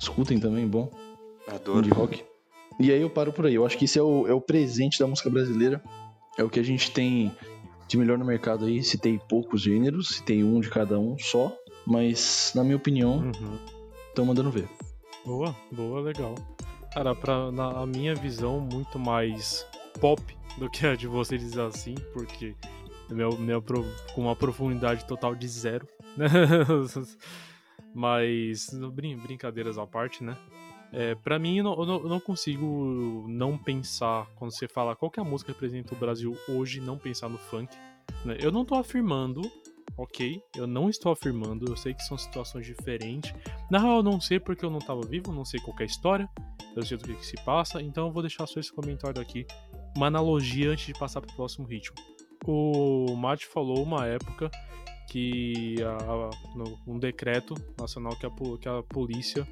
[0.00, 0.90] Escutem também, bom,
[1.46, 1.78] Adoro.
[1.78, 2.24] indie rock.
[2.80, 3.54] E aí eu paro por aí.
[3.54, 5.82] Eu acho que isso é o, é o presente da música brasileira.
[6.38, 7.30] É o que a gente tem
[7.86, 8.82] de melhor no mercado aí.
[8.82, 11.54] Citei poucos gêneros, citei um de cada um só.
[11.86, 13.58] Mas, na minha opinião, Uhum.
[14.08, 14.68] estão mandando ver.
[15.24, 16.34] Boa, boa, legal.
[16.92, 19.66] Cara, pra, na a minha visão, muito mais
[20.00, 20.22] pop
[20.58, 22.54] do que a de vocês assim, porque
[23.10, 23.62] meu, meu,
[24.14, 25.86] com uma profundidade total de zero.
[26.16, 26.26] né?
[27.94, 30.36] Mas, brin- brincadeiras à parte, né?
[30.92, 35.20] É, pra mim, eu não- eu não consigo não pensar, quando você fala qual que
[35.20, 37.74] é a música que representa o Brasil hoje, não pensar no funk.
[38.24, 38.36] né?
[38.40, 39.40] Eu não tô afirmando,
[39.96, 40.42] ok?
[40.56, 43.32] Eu não estou afirmando, eu sei que são situações diferentes.
[43.70, 45.86] Na real, eu não sei porque eu não tava vivo, não sei qual é a
[45.86, 46.28] história,
[46.74, 49.46] eu sei do que, que se passa, então eu vou deixar só esse comentário aqui,
[49.96, 51.96] uma analogia antes de passar pro próximo ritmo.
[52.46, 54.50] O Mate falou uma época
[55.08, 58.30] que a- no- um decreto nacional que a,
[58.60, 59.46] que a polícia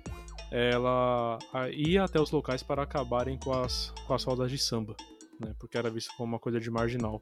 [0.50, 1.38] ela
[1.72, 4.96] ia até os locais para acabarem com as, com as rodas de samba,
[5.38, 5.54] né?
[5.58, 7.20] Porque era visto como uma coisa de marginal.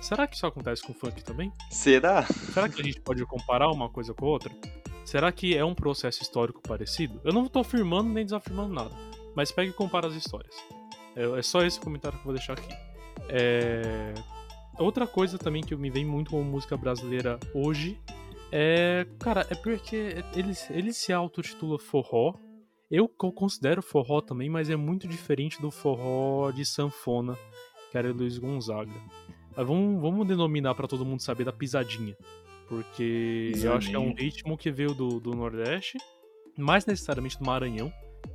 [0.00, 1.52] Será que isso acontece com o funk também?
[1.70, 2.22] Será?
[2.24, 4.52] Será que a gente pode comparar uma coisa com a outra?
[5.04, 7.20] Será que é um processo histórico parecido?
[7.24, 8.90] Eu não tô afirmando nem desafirmando nada,
[9.34, 10.54] mas pega e compara as histórias.
[11.14, 12.72] É, é só esse comentário que eu vou deixar aqui.
[13.28, 14.14] É,
[14.78, 17.98] Outra coisa também que me vem muito com música brasileira hoje
[18.52, 19.06] é.
[19.18, 22.34] Cara, é porque ele, ele se autotitula forró.
[22.90, 27.36] Eu co- considero forró também, mas é muito diferente do forró de sanfona,
[27.90, 28.92] que era Luiz Gonzaga.
[29.56, 32.16] Mas vamos, vamos denominar pra todo mundo saber da pisadinha.
[32.68, 35.98] Porque eu acho que é um ritmo que veio do, do Nordeste,
[36.58, 37.92] mais necessariamente do Maranhão,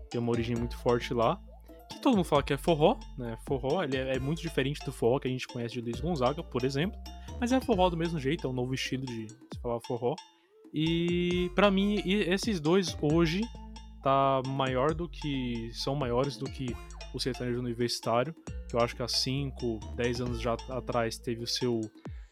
[0.09, 1.39] tem uma origem muito forte lá.
[1.89, 3.37] Que todo mundo fala que é forró, né?
[3.45, 6.41] Forró, ele é, é muito diferente do forró que a gente conhece de Luiz Gonzaga,
[6.41, 6.97] por exemplo.
[7.39, 10.15] Mas é forró do mesmo jeito, é um novo estilo de se falar forró.
[10.73, 13.41] E pra mim, esses dois hoje
[14.01, 15.69] tá maior do que.
[15.73, 16.73] são maiores do que
[17.13, 18.33] o sertanejo universitário,
[18.69, 21.81] que eu acho que há 5, 10 anos já atrás teve o seu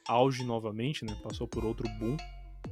[0.08, 1.16] auge novamente, né?
[1.24, 2.18] Passou por outro boom.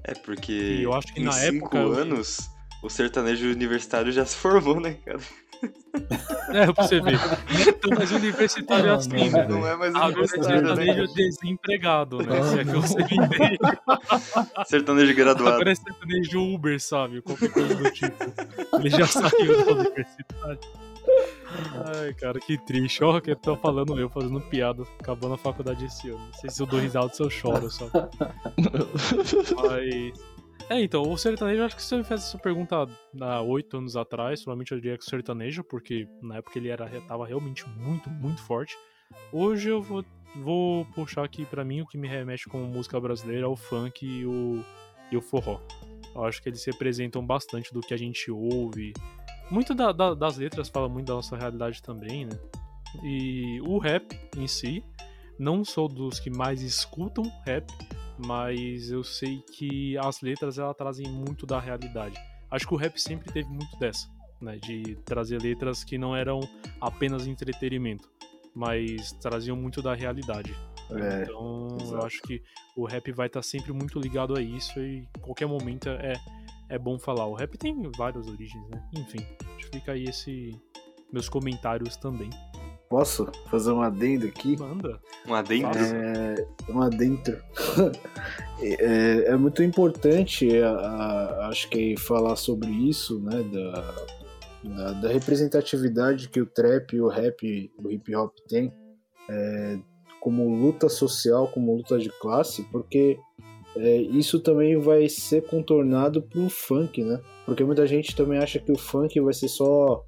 [0.04, 2.50] É porque E eu acho que em na cinco época eu- anos
[2.84, 5.20] o sertanejo universitário já se formou, né, cara?
[6.54, 7.18] É, pra você ver.
[7.18, 9.48] Não é tão mais universitário Ah, assim, não, né?
[9.48, 10.76] Não é mais Agora é universitário, né?
[10.86, 12.40] sertanejo desempregado, né?
[12.40, 13.58] Ah, Se é que você me entende.
[14.68, 15.50] Sertanejo graduado.
[15.56, 17.22] Agora é sertanejo Uber, sabe?
[17.24, 18.16] Qualquer coisa do tipo.
[18.80, 20.60] Ele já saiu da universidade.
[21.86, 23.04] Ai, cara, que triste.
[23.04, 26.20] Olha que eu tô falando eu, fazendo piada, acabando a faculdade esse ano.
[26.20, 27.90] Não sei se eu dou risada se eu choro só.
[29.56, 30.38] Mas.
[30.70, 32.86] É, então, o sertanejo, acho que se eu me fizesse essa pergunta
[33.22, 36.90] há oito anos atrás, provavelmente eu diria que o sertanejo, porque na época ele era,
[37.08, 38.76] tava realmente muito, muito forte.
[39.32, 40.04] Hoje eu vou,
[40.36, 44.26] vou puxar aqui para mim o que me remete com música brasileira, o funk e
[44.26, 44.62] o,
[45.10, 45.62] e o forró.
[46.14, 48.92] Eu acho que eles representam bastante do que a gente ouve.
[49.50, 52.38] Muito da, da, das letras fala muito da nossa realidade também, né?
[53.04, 54.84] E o rap em si,
[55.40, 57.66] não sou dos que mais escutam rap,
[58.26, 62.20] mas eu sei que as letras elas trazem muito da realidade.
[62.50, 64.10] Acho que o rap sempre teve muito dessa,
[64.42, 64.58] né?
[64.58, 66.40] De trazer letras que não eram
[66.82, 68.10] apenas entretenimento,
[68.56, 70.54] mas traziam muito da realidade.
[70.90, 71.96] É, então, exato.
[71.96, 72.42] eu acho que
[72.76, 76.14] o rap vai estar tá sempre muito ligado a isso e qualquer momento é,
[76.70, 77.26] é bom falar.
[77.28, 78.84] O rap tem várias origens, né?
[78.96, 79.26] Enfim,
[79.72, 80.52] fica aí esse
[81.12, 82.30] meus comentários também.
[82.90, 84.58] Posso fazer um adendo aqui?
[84.58, 85.00] Manda.
[85.28, 85.78] Um adendo?
[85.78, 87.38] É, um adentro.
[88.62, 93.44] é, é, muito importante, a, a, acho que, falar sobre isso, né?
[93.44, 93.96] Da,
[94.64, 98.72] da, da, representatividade que o trap e o rap, o hip hop tem.
[99.30, 99.80] É,
[100.22, 103.20] como luta social, como luta de classe, porque
[103.80, 107.22] é, isso também vai ser contornado pro funk, né?
[107.46, 110.04] Porque muita gente também acha que o funk vai ser só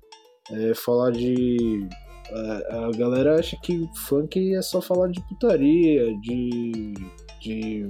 [0.51, 1.87] é, falar de.
[2.31, 6.93] A, a, galera acha que funk é só falar de putaria, de,
[7.41, 7.89] de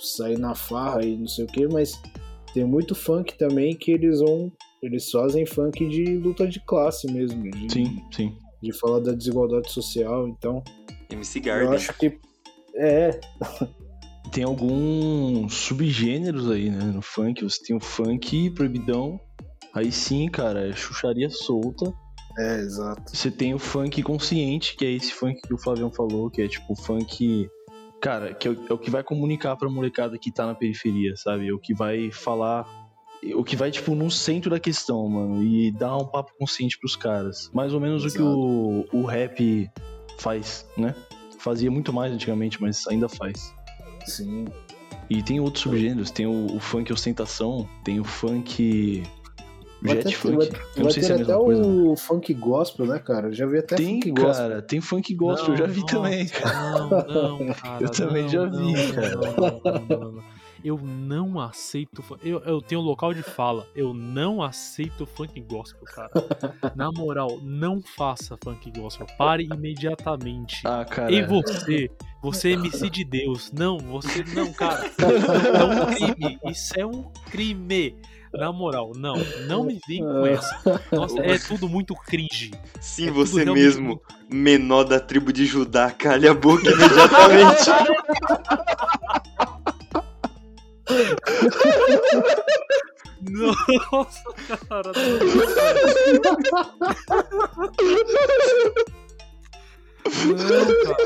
[0.00, 2.00] sair na farra e não sei o que, mas
[2.54, 4.52] tem muito funk também que eles vão.
[4.82, 7.42] Eles fazem funk de luta de classe mesmo.
[7.50, 8.34] De, sim, sim.
[8.62, 10.62] De falar da desigualdade social, então.
[11.10, 11.68] MC Garden.
[11.68, 12.18] Eu acho que.
[12.74, 13.20] É.
[14.30, 16.84] Tem alguns subgêneros aí, né?
[16.84, 17.42] No funk.
[17.42, 19.20] Você tem o funk proibidão.
[19.74, 21.92] Aí sim, cara, é chucharia solta.
[22.38, 23.02] É, exato.
[23.14, 26.48] Você tem o funk consciente, que é esse funk que o Flavião falou, que é
[26.48, 27.48] tipo funk.
[28.00, 31.14] Cara, que é o, é o que vai comunicar pra molecada que tá na periferia,
[31.16, 31.48] sabe?
[31.48, 32.66] É o que vai falar
[33.34, 36.96] o que vai, tipo, no centro da questão, mano, e dar um papo consciente pros
[36.96, 37.50] caras.
[37.52, 38.24] Mais ou menos Exato.
[38.24, 39.70] o que o, o rap
[40.18, 40.94] faz, né?
[41.38, 43.54] Fazia muito mais antigamente, mas ainda faz.
[44.10, 44.46] Sim.
[45.08, 49.02] E tem outros subgêneros, tem o, o funk ostentação, tem o funk
[49.82, 50.36] Jet ter, funk.
[50.36, 51.66] Vai, eu não sei se é a mesma até coisa.
[51.66, 53.28] o funk gospel, né, cara?
[53.28, 54.48] Eu já vi até tem, funk gospel.
[54.48, 56.78] cara, tem funk gospel, não, eu já vi nossa, também, cara.
[56.78, 57.82] Não, não, cara.
[57.82, 60.39] eu também não, já vi, não, cara.
[60.64, 62.02] Eu não aceito.
[62.22, 63.66] Eu, eu tenho um local de fala.
[63.74, 66.10] Eu não aceito funk gospel, cara.
[66.76, 69.06] Na moral, não faça funk gospel.
[69.16, 70.60] Pare imediatamente.
[70.64, 71.10] Ah, cara.
[71.10, 71.90] E você,
[72.22, 73.52] você é MC de Deus.
[73.52, 74.24] Não, você.
[74.34, 74.90] Não, cara.
[75.00, 76.38] É um crime.
[76.46, 77.96] Isso é um crime.
[78.32, 79.16] Na moral, não,
[79.48, 80.80] não me vem com essa.
[80.92, 82.52] Nossa, é tudo muito cringe.
[82.80, 84.00] Sim, é você mesmo,
[84.30, 87.70] menor da tribo de Judá, calha a boca imediatamente.
[93.90, 94.22] Nossa,
[94.68, 94.92] cara.
[100.26, 100.96] Não, cara.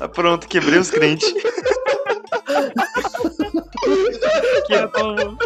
[0.00, 1.32] Ah, pronto, quebrei os crentes.
[4.66, 5.38] que eu tô...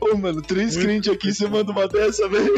[0.00, 2.52] Ô, mano, três crentes aqui, você manda uma dessa, velho.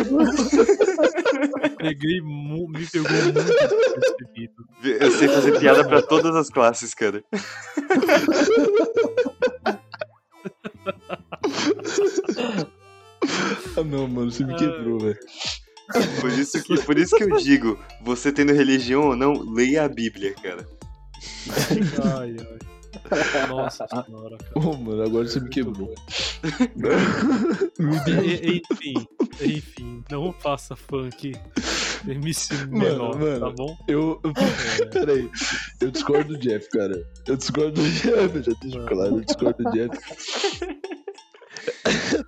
[1.79, 4.67] Peguei, me pegou muito despercebido.
[4.83, 7.23] Eu sei fazer piada pra todas as classes, cara.
[13.77, 15.19] ah, não, mano, você me quebrou, velho.
[16.21, 19.89] Por isso, que, por isso que eu digo, você tendo religião ou não, leia a
[19.89, 20.65] Bíblia, cara.
[22.05, 22.80] Ai, ai.
[23.49, 24.53] Nossa senhora, cara.
[24.55, 25.93] Ô, oh, mano, agora você me quebrou.
[27.81, 29.07] enfim,
[29.41, 31.33] enfim, não faça funk
[32.07, 33.77] MC menor, mano, tá bom?
[33.87, 34.21] Eu.
[34.25, 34.87] eu é.
[34.87, 35.31] Peraí,
[35.81, 37.07] eu discordo do Jeff, cara.
[37.27, 39.91] Eu discordo do Jeff, já deixo claro, eu discordo do Jeff.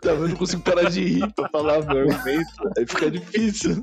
[0.02, 0.24] tá vendo?
[0.24, 2.52] Eu não consigo parar de rir pra falar meu argumento.
[2.76, 3.82] Aí fica difícil.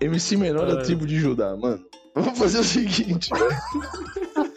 [0.00, 1.84] MC menor da tribo de Judá, mano.
[2.14, 4.46] Vamos fazer o seguinte, velho.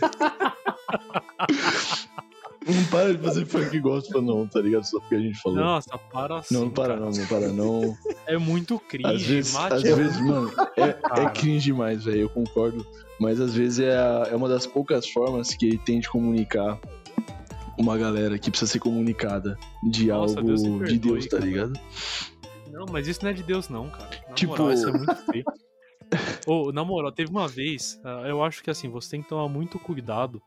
[2.65, 4.85] Não para de fazer funk gospel, não, tá ligado?
[4.85, 5.57] Só porque a gente falou.
[5.57, 6.53] Nossa, para assim.
[6.53, 7.97] Não, não para não, não para não.
[8.25, 12.85] É muito cringe, às vezes, às vezes mano, é, é cringe demais, velho, eu concordo.
[13.19, 16.79] Mas às vezes é, a, é uma das poucas formas que ele tem de comunicar
[17.77, 21.73] uma galera que precisa ser comunicada de Nossa, algo Deus perdoe, de Deus, tá ligado?
[22.71, 24.09] Não, mas isso não é de Deus, não, cara.
[24.29, 24.51] Na tipo.
[24.53, 25.45] Moral, isso é muito feio.
[26.47, 29.49] oh, na moral, teve uma vez, uh, eu acho que assim, você tem que tomar
[29.49, 30.41] muito cuidado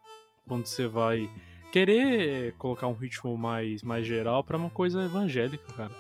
[0.47, 1.29] quando você vai
[1.73, 5.91] querer colocar um ritmo mais, mais geral para uma coisa evangélica, cara.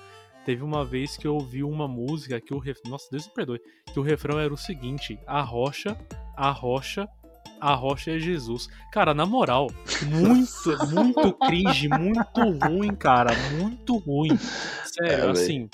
[0.44, 2.78] teve uma vez que eu ouvi uma música que o ref...
[2.86, 3.60] Nossa, Deus me perdoe.
[3.92, 5.96] Que o refrão era o seguinte: A rocha,
[6.36, 7.08] a rocha,
[7.60, 8.68] a rocha é Jesus.
[8.92, 9.68] Cara, na moral,
[10.04, 10.48] muito,
[10.94, 13.32] muito cringe, muito ruim, cara.
[13.58, 14.36] Muito ruim.
[14.84, 15.68] Sério, é, assim.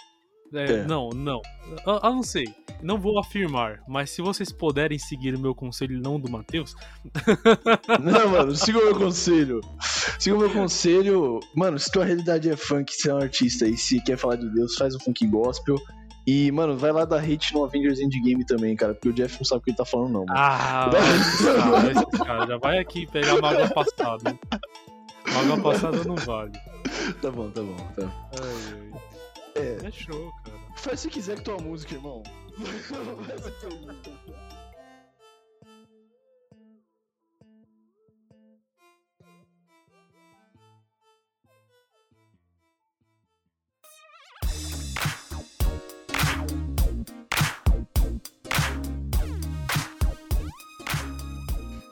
[0.54, 0.84] É, é.
[0.84, 1.40] Não, não.
[1.86, 2.46] Eu, eu, não sei.
[2.82, 6.74] Não vou afirmar, mas se vocês puderem seguir o meu conselho não do Matheus.
[8.02, 9.60] não, mano, siga o meu conselho.
[10.18, 11.40] Siga o meu conselho.
[11.54, 14.48] Mano, se tua realidade é funk, se é um artista e se quer falar de
[14.50, 15.76] Deus, faz um funk gospel.
[16.26, 19.44] E, mano, vai lá dar hate no Avengers Endgame também, cara, porque o Jeff não
[19.44, 20.24] sabe o que ele tá falando, não.
[20.26, 20.38] Mano.
[20.38, 20.90] Ah,
[22.14, 24.38] cara, cara, já vai aqui pegar uma água passada.
[25.32, 26.52] Mágoa passada não vale.
[27.20, 27.76] Tá bom, tá bom.
[27.96, 28.02] Tá.
[28.40, 29.02] Ai, ai.
[29.54, 29.86] É.
[29.86, 30.58] é show, cara.
[30.76, 32.22] Faz se quiser com tua música, irmão.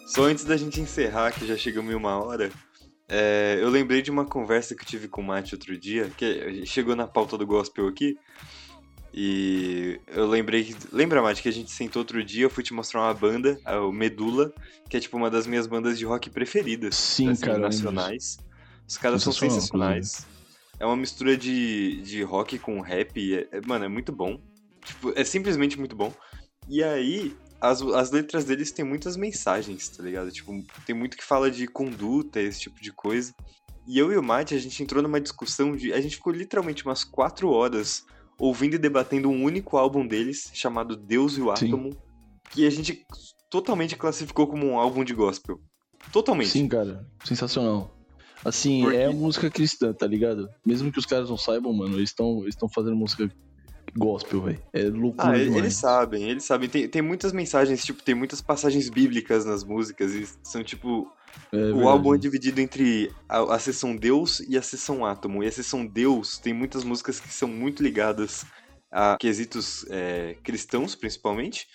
[0.06, 2.50] Só antes da gente encerrar, que já chegamos em uma hora,
[3.10, 6.64] é, eu lembrei de uma conversa que eu tive com o Mate outro dia, que
[6.64, 8.16] chegou na pauta do gospel aqui.
[9.12, 10.74] E eu lembrei.
[10.92, 13.90] Lembra, Mate, que a gente sentou outro dia, eu fui te mostrar uma banda, o
[13.90, 14.52] Medula,
[14.88, 16.94] que é tipo uma das minhas bandas de rock preferidas.
[16.94, 17.58] Sim, assim, cara.
[17.58, 18.38] Nacionais.
[18.86, 20.24] Os caras são sensacionais.
[20.78, 23.34] É uma mistura de, de rock com rap.
[23.34, 24.40] É, é, mano, é muito bom.
[24.84, 26.12] Tipo, é simplesmente muito bom.
[26.68, 30.30] E aí, as, as letras deles têm muitas mensagens, tá ligado?
[30.30, 30.52] Tipo,
[30.86, 33.34] tem muito que fala de conduta, esse tipo de coisa.
[33.86, 35.92] E eu e o Mate, a gente entrou numa discussão de.
[35.92, 38.04] A gente ficou literalmente umas quatro horas
[38.38, 41.98] ouvindo e debatendo um único álbum deles, chamado Deus e o Átomo, Sim.
[42.50, 43.04] que a gente
[43.50, 45.60] totalmente classificou como um álbum de gospel.
[46.12, 46.50] Totalmente.
[46.50, 47.06] Sim, cara.
[47.24, 47.94] Sensacional.
[48.42, 48.96] Assim, Porque...
[48.96, 50.48] é música cristã, tá ligado?
[50.64, 53.30] Mesmo que os caras não saibam, mano, eles estão eles fazendo música
[53.96, 54.62] gospel, velho.
[54.72, 55.30] É loucura.
[55.30, 55.56] Ah, demais.
[55.56, 56.68] eles sabem, eles sabem.
[56.68, 61.10] Tem, tem muitas mensagens, tipo, tem muitas passagens bíblicas nas músicas e são tipo.
[61.52, 61.86] É, o verdade.
[61.86, 65.42] álbum é dividido entre a, a seção Deus e a seção Átomo.
[65.42, 68.44] E a seção Deus tem muitas músicas que são muito ligadas
[68.90, 71.68] a quesitos é, cristãos, principalmente.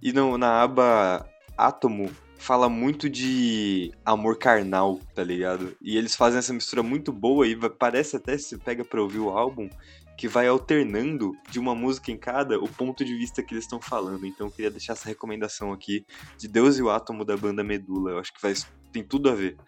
[0.00, 2.10] E no, na aba Átomo
[2.40, 5.76] fala muito de amor carnal, tá ligado?
[5.80, 9.28] E eles fazem essa mistura muito boa e parece até, se pega pra ouvir o
[9.28, 9.68] álbum,
[10.16, 13.80] que vai alternando de uma música em cada o ponto de vista que eles estão
[13.80, 14.24] falando.
[14.24, 16.04] Então eu queria deixar essa recomendação aqui
[16.38, 18.12] de Deus e o Átomo da banda Medula.
[18.12, 19.58] Eu acho que faz, tem tudo a ver.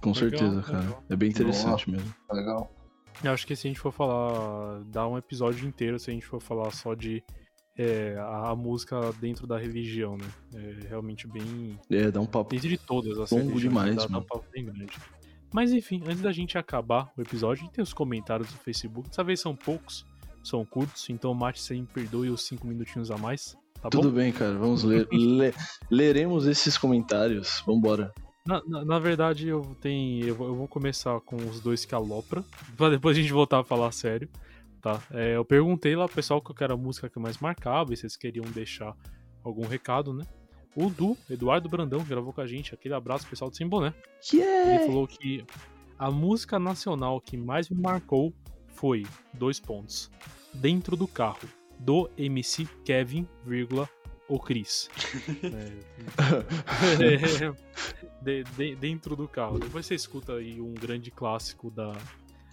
[0.00, 0.80] Com legal, certeza, cara.
[0.80, 1.04] Legal.
[1.10, 1.98] É bem interessante Boa.
[1.98, 2.14] mesmo.
[2.32, 2.74] Legal.
[3.22, 6.26] Eu acho que se a gente for falar, dar um episódio inteiro, se a gente
[6.26, 7.22] for falar só de
[7.76, 10.26] é, a, música dentro da religião, né?
[10.54, 11.78] É realmente bem.
[11.90, 12.50] É, dá um papo.
[12.50, 14.92] Dentro de todas as Longo demais, dá, dá um papo bem grande.
[15.52, 19.08] Mas enfim, antes da gente acabar o episódio, a gente tem os comentários do Facebook.
[19.08, 20.06] Dessa vez são poucos,
[20.42, 23.56] são curtos, então Mate, você me perdoe os cinco minutinhos a mais.
[23.80, 24.16] Tá Tudo bom?
[24.16, 25.08] bem, cara, vamos ler.
[25.12, 25.52] Le
[25.90, 27.62] leremos esses comentários.
[27.66, 28.12] Vambora.
[28.46, 30.26] Na, na, na, verdade, eu tenho.
[30.26, 32.44] Eu vou, eu vou, começar com os dois que alopra,
[32.76, 34.28] pra depois a gente voltar a falar sério.
[34.82, 35.00] Tá?
[35.12, 38.04] É, eu perguntei lá pro pessoal qual era a música que mais marcava, e se
[38.04, 38.96] eles queriam deixar
[39.44, 40.26] algum recado, né?
[40.74, 42.74] O Du, Eduardo Brandão, que gravou com a gente.
[42.74, 43.94] Aquele abraço pessoal do Simboné.
[44.32, 44.74] Yeah.
[44.74, 45.44] Ele falou que
[45.96, 48.34] a música nacional que mais me marcou
[48.66, 50.10] foi, dois pontos,
[50.52, 53.88] Dentro do Carro, do MC Kevin, vírgula,
[54.28, 54.90] o Cris.
[56.98, 57.54] é, é,
[58.20, 59.58] de, de, dentro do carro.
[59.58, 61.92] Depois você escuta aí um grande clássico da,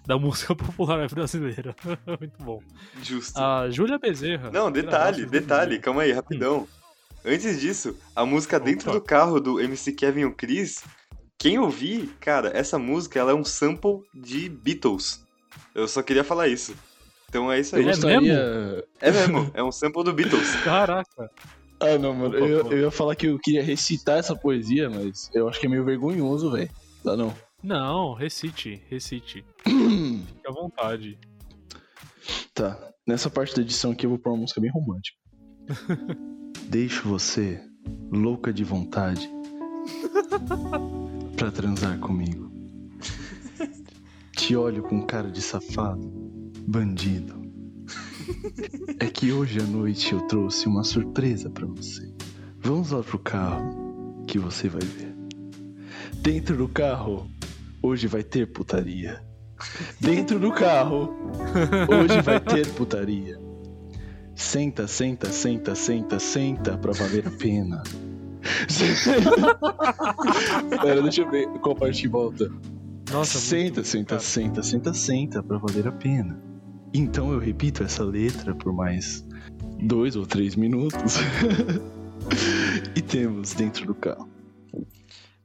[0.10, 1.76] da música popular brasileira.
[2.20, 2.60] Muito bom.
[3.04, 3.40] Justo.
[3.40, 4.50] A Júlia Bezerra.
[4.50, 6.62] Não, detalhe, detalhe, calma aí, rapidão.
[6.62, 6.68] Hum.
[7.24, 8.66] Antes disso, a música Opa.
[8.66, 10.84] Dentro do Carro do MC Kevin e o Chris,
[11.38, 15.24] quem ouvir, cara, essa música ela é um sample de Beatles.
[15.76, 16.74] Eu só queria falar isso.
[17.28, 17.84] Então é isso aí.
[17.84, 18.20] É gostaria...
[18.20, 18.84] mesmo?
[19.00, 20.56] É mesmo, é um sample do Beatles.
[20.66, 21.30] Caraca.
[21.80, 22.36] Ah, não, mano.
[22.36, 25.70] Eu, eu, ia falar que eu queria recitar essa poesia, mas eu acho que é
[25.70, 26.70] meio vergonhoso, velho.
[27.04, 27.34] Dá não.
[27.62, 29.46] Não, recite, recite.
[29.64, 31.20] Fique à vontade.
[32.54, 32.94] Tá.
[33.06, 35.18] Nessa parte da edição aqui eu vou pôr uma música bem romântica.
[36.70, 37.62] Deixo você
[38.12, 39.30] louca de vontade
[41.36, 42.52] pra transar comigo.
[44.38, 46.08] Te olho com cara de safado,
[46.68, 47.40] bandido.
[49.00, 52.14] É que hoje à noite eu trouxe uma surpresa para você.
[52.60, 55.16] Vamos lá pro carro que você vai ver.
[56.22, 57.30] Dentro do carro,
[57.82, 59.24] hoje vai ter putaria.
[60.00, 61.14] Dentro do carro,
[61.90, 63.38] hoje vai ter putaria.
[64.36, 67.84] Senta, senta, senta, senta, senta pra valer a pena.
[70.82, 72.50] Pera, deixa eu ver qual parte volta.
[73.12, 76.42] Nossa, senta, senta, senta, senta, senta pra valer a pena.
[76.94, 79.28] Então eu repito essa letra por mais
[79.82, 81.18] dois ou três minutos.
[82.96, 84.39] e temos dentro do carro.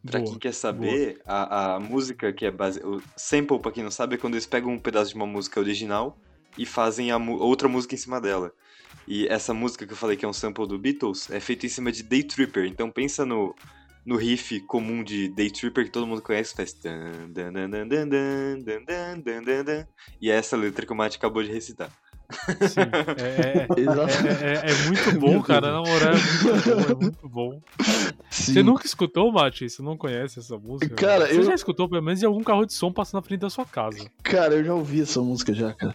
[0.07, 2.81] Pra boa, quem quer saber, a, a música que é base.
[2.85, 5.59] O sample, pra quem não sabe, é quando eles pegam um pedaço de uma música
[5.59, 6.19] original
[6.59, 8.53] e fazem a outra música em cima dela.
[9.07, 11.69] E essa música que eu falei que é um sample do Beatles é feita em
[11.69, 12.67] cima de Day Tripper.
[12.67, 13.55] Então pensa no,
[14.05, 16.75] no riff comum de Day Tripper que todo mundo conhece, faz.
[20.21, 21.91] E é essa letra que o Matt acabou de recitar.
[22.69, 22.81] Sim,
[23.21, 25.73] é, é, é, é, muito bom, cara.
[25.73, 27.61] Na moral, é muito bom.
[28.31, 29.69] Você nunca escutou, Mati?
[29.69, 30.95] Você não conhece essa música?
[30.95, 31.43] Cara, Você eu...
[31.45, 34.11] já escutou pelo menos em algum carro de som passando na frente da sua casa?
[34.23, 35.95] Cara, eu já ouvi essa música já, cara.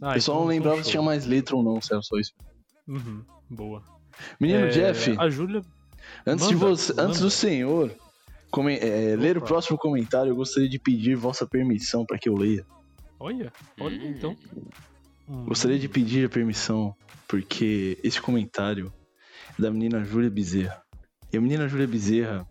[0.00, 2.32] Ah, eu só então não lembrava se tinha mais letra ou não, era só isso.
[2.86, 3.82] Uhum, boa.
[4.40, 5.14] Menino Jeff.
[5.18, 5.62] A Júlia.
[6.26, 7.08] Antes, manda, de você, manda.
[7.08, 7.90] antes do senhor
[8.50, 12.36] come, é, ler o próximo comentário, eu gostaria de pedir vossa permissão para que eu
[12.36, 12.64] leia.
[13.18, 14.36] Olha, olha então.
[15.28, 15.46] Hum.
[15.46, 16.94] Gostaria de pedir a permissão,
[17.26, 18.92] porque esse comentário
[19.58, 20.82] é da menina Júlia Bezerra.
[21.32, 22.46] E a menina Júlia Bezerra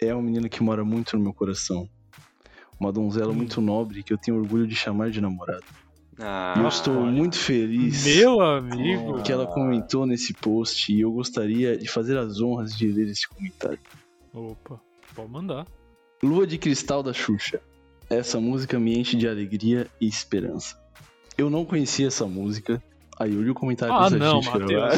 [0.00, 1.88] é uma menina que mora muito no meu coração.
[2.78, 3.36] Uma donzela hum.
[3.36, 5.64] muito nobre que eu tenho orgulho de chamar de namorada.
[6.18, 7.10] Ah, e eu estou olha.
[7.10, 8.04] muito feliz.
[8.04, 9.22] Meu amigo!
[9.22, 13.28] Que ela comentou nesse post e eu gostaria de fazer as honras de ler esse
[13.28, 13.80] comentário.
[14.32, 14.80] Opa,
[15.14, 15.66] pode mandar.
[16.22, 17.60] Lua de Cristal da Xuxa.
[18.08, 20.83] Essa música me enche de alegria e esperança.
[21.36, 22.82] Eu não conhecia essa música.
[23.18, 24.94] Aí eu li o comentário ah, não, Matheus.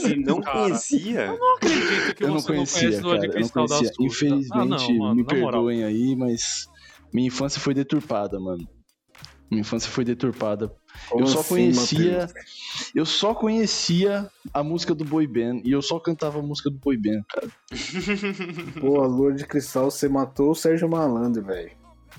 [0.00, 1.26] Se não cara, conhecia.
[1.26, 3.92] Eu não acredito que eu você não conhecia, não cara, eu não conhecia.
[4.00, 6.66] Infelizmente, ah, não, mano, me perdoem aí, mas
[7.12, 8.66] minha infância foi deturpada, mano.
[9.50, 10.74] Minha infância foi deturpada.
[11.10, 12.20] Como eu só assim, conhecia.
[12.20, 12.90] Mateus?
[12.94, 16.78] Eu só conhecia a música do Boy Band e eu só cantava a música do
[16.78, 17.48] Boy Band, cara.
[18.80, 21.70] Pô, a Lua de Cristal, você matou o Sérgio Malandro, velho.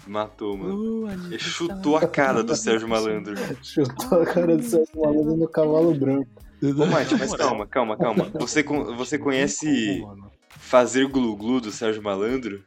[0.09, 1.27] Matou, mano.
[1.27, 3.35] Ele chutou a cara do Sérgio Malandro.
[3.61, 6.29] chutou a cara do Sérgio Malandro no cavalo branco.
[6.61, 8.31] Ô, Mate, mas calma, calma, calma.
[8.39, 10.03] Você, você conhece
[10.49, 12.63] Fazer Glu-Glu do Sérgio Malandro?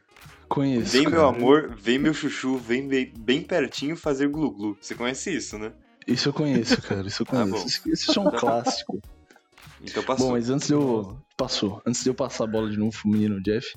[0.51, 0.91] Conheço.
[0.91, 1.15] Vem cara.
[1.15, 4.77] meu amor, vem meu chuchu, vem bem, bem pertinho fazer glu-glu.
[4.81, 5.71] Você conhece isso, né?
[6.05, 7.07] Isso eu conheço, cara.
[7.07, 7.81] Isso eu ah, conheço.
[7.85, 9.01] Ah, isso, é um clássico.
[9.81, 10.27] Então passou.
[10.27, 11.17] Bom, mas antes de eu.
[11.37, 11.81] Passou.
[11.85, 13.73] Antes de eu passar a bola de novo pro menino Jeff,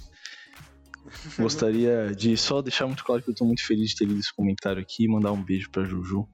[1.38, 4.34] Gostaria de só deixar muito claro que eu tô muito feliz de ter lido esse
[4.34, 6.28] comentário aqui e mandar um beijo pra Juju.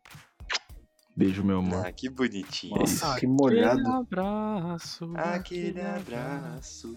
[1.16, 1.86] Beijo, meu amor.
[1.86, 2.78] Ah, que bonitinho.
[2.78, 3.80] Nossa, que molhado.
[3.80, 5.12] Aquele abraço.
[5.16, 6.96] Aquele abraço.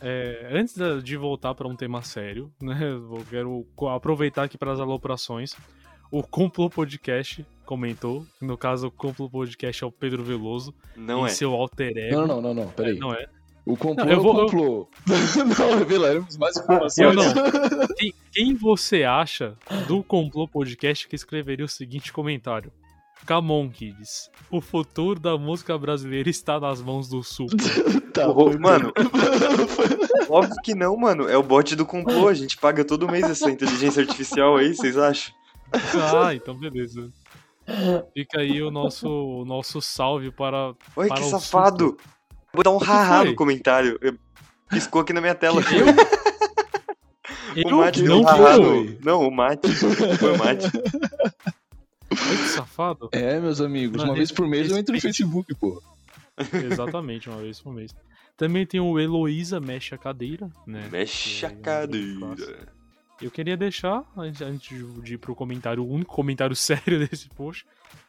[0.00, 2.78] É, antes de voltar para um tema sério, né?
[2.82, 5.54] Eu quero aproveitar aqui para as aloprações.
[6.10, 8.26] O Complô Podcast comentou.
[8.40, 10.74] No caso, o Complô Podcast é o Pedro Veloso.
[10.96, 11.28] Não é.
[11.28, 12.16] seu alter ego.
[12.16, 12.68] Não, não, não, não.
[12.70, 12.96] Peraí.
[12.96, 13.28] É, não é.
[13.64, 14.88] O complô não, eu vou, é o complô.
[15.36, 15.44] Eu...
[15.44, 17.14] não, revelaremos mais informações.
[17.14, 17.24] não.
[17.96, 19.56] Quem, quem, você acha
[19.86, 22.72] do Complô Podcast que escreveria o seguinte comentário?
[23.26, 24.30] Camon Kids.
[24.50, 27.48] O futuro da música brasileira está nas mãos do Sul.
[28.12, 28.26] tá,
[28.58, 28.92] mano.
[30.28, 31.28] óbvio que não, mano.
[31.28, 32.28] É o bot do complô.
[32.28, 35.34] A gente paga todo mês essa inteligência artificial aí, vocês acham?
[35.72, 37.10] Ah, então beleza.
[38.12, 40.74] Fica aí o nosso, o nosso salve para.
[40.96, 41.96] Oi, para que safado!
[42.52, 43.98] Vou dar um haha no comentário.
[44.68, 45.62] Piscou aqui na minha tela.
[45.72, 45.86] Eu?
[47.66, 48.98] o Mate deu um haha no...
[49.00, 49.68] Não, o Mate.
[49.72, 50.70] Foi o Mate.
[52.10, 53.08] Que safado.
[53.12, 55.80] É, meus amigos, uma vez por mês eu entro no Facebook, pô.
[56.52, 57.94] Exatamente, uma vez por mês.
[58.36, 60.88] Também tem o Heloísa Mexe a Cadeira, né?
[60.90, 62.68] Mexe a é Cadeira.
[63.20, 64.68] Eu queria deixar, antes
[65.02, 67.66] de ir pro comentário, o único comentário sério desse post,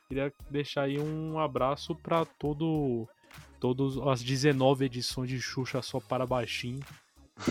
[0.07, 3.07] queria deixar aí um abraço para todo
[3.61, 6.79] todas as 19 edições de Xuxa só para baixinho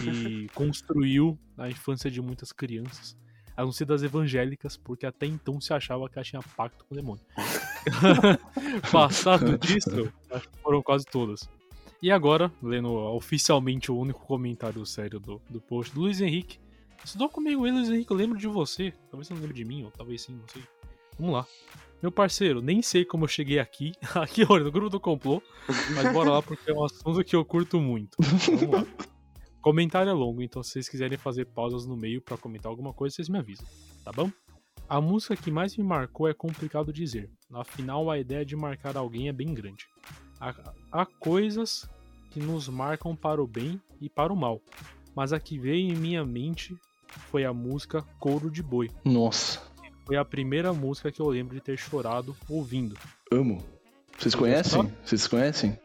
[0.03, 3.17] e construiu a infância de muitas crianças.
[3.57, 6.95] A não ser das evangélicas, porque até então se achava que ela tinha pacto com
[6.95, 7.25] o demônio.
[8.91, 11.49] Passado disso, acho que foram quase todas.
[12.03, 16.59] E agora, lendo oficialmente o único comentário sério do, do post do Luiz Henrique.
[17.05, 18.93] Estudou comigo ele, Luiz Henrique, eu lembro de você.
[19.11, 20.63] Talvez você não lembre de mim, ou talvez sim, não sei.
[21.19, 21.47] Vamos lá.
[22.03, 25.43] Meu parceiro, nem sei como eu cheguei aqui, aqui olha, no grupo do complô,
[25.95, 28.17] mas bora lá porque é um assunto que eu curto muito.
[28.19, 28.87] Vamos lá.
[29.61, 33.15] Comentário é longo, então se vocês quiserem fazer pausas no meio para comentar alguma coisa,
[33.15, 33.67] vocês me avisam,
[34.03, 34.31] tá bom?
[34.89, 39.29] A música que mais me marcou é complicado dizer, afinal a ideia de marcar alguém
[39.29, 39.87] é bem grande.
[40.41, 41.87] Há, há coisas
[42.31, 44.63] que nos marcam para o bem e para o mal,
[45.15, 46.75] mas a que veio em minha mente
[47.31, 48.91] foi a música Couro de Boi.
[49.05, 49.70] Nossa.
[50.11, 52.99] Foi a primeira música que eu lembro de ter chorado ouvindo.
[53.31, 53.63] Amo.
[54.19, 54.93] Vocês conhecem?
[55.05, 55.79] Vocês conhecem?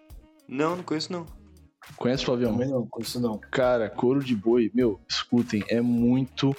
[0.48, 1.28] Não, não conheço não.
[1.96, 2.54] Conhece, Flavião?
[2.54, 3.38] Também não, conheço não.
[3.38, 6.56] Cara, Couro de Boi, meu, escutem, é muito,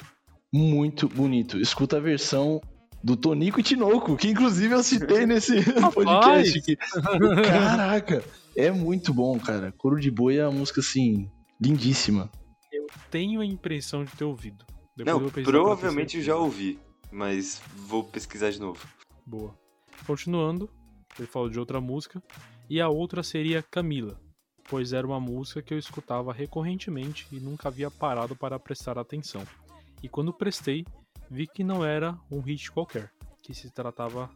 [0.53, 1.59] muito bonito.
[1.59, 2.61] Escuta a versão
[3.03, 5.61] do Tonico e Tinoco, que inclusive eu citei nesse
[5.93, 6.77] podcast aqui.
[6.77, 8.23] Caraca,
[8.55, 9.75] é muito bom, cara.
[9.77, 11.29] Coro de Boi é uma música assim,
[11.61, 12.31] lindíssima.
[12.73, 14.65] Eu tenho a impressão de ter ouvido.
[14.97, 16.79] Depois Não, provavelmente já ouvi,
[17.11, 18.87] mas vou pesquisar de novo.
[19.25, 19.55] Boa.
[20.07, 20.71] Continuando,
[21.19, 22.23] ele falou de outra música,
[22.69, 24.21] e a outra seria Camila,
[24.69, 29.47] pois era uma música que eu escutava recorrentemente e nunca havia parado para prestar atenção.
[30.03, 30.85] E quando prestei,
[31.31, 33.11] vi que não era um hit qualquer,
[33.43, 34.31] que se tratava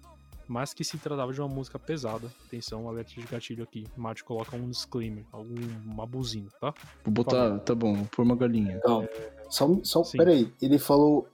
[0.50, 2.26] mas que se tratava de uma música pesada.
[2.44, 3.86] Atenção, alerta de gatilho aqui.
[3.96, 6.74] Mate coloca um disclaimer, alguma buzina, tá?
[7.04, 8.80] Vou botar, tá bom, por uma galinha.
[8.84, 9.32] Não, é...
[9.48, 11.28] só, só peraí, ele falou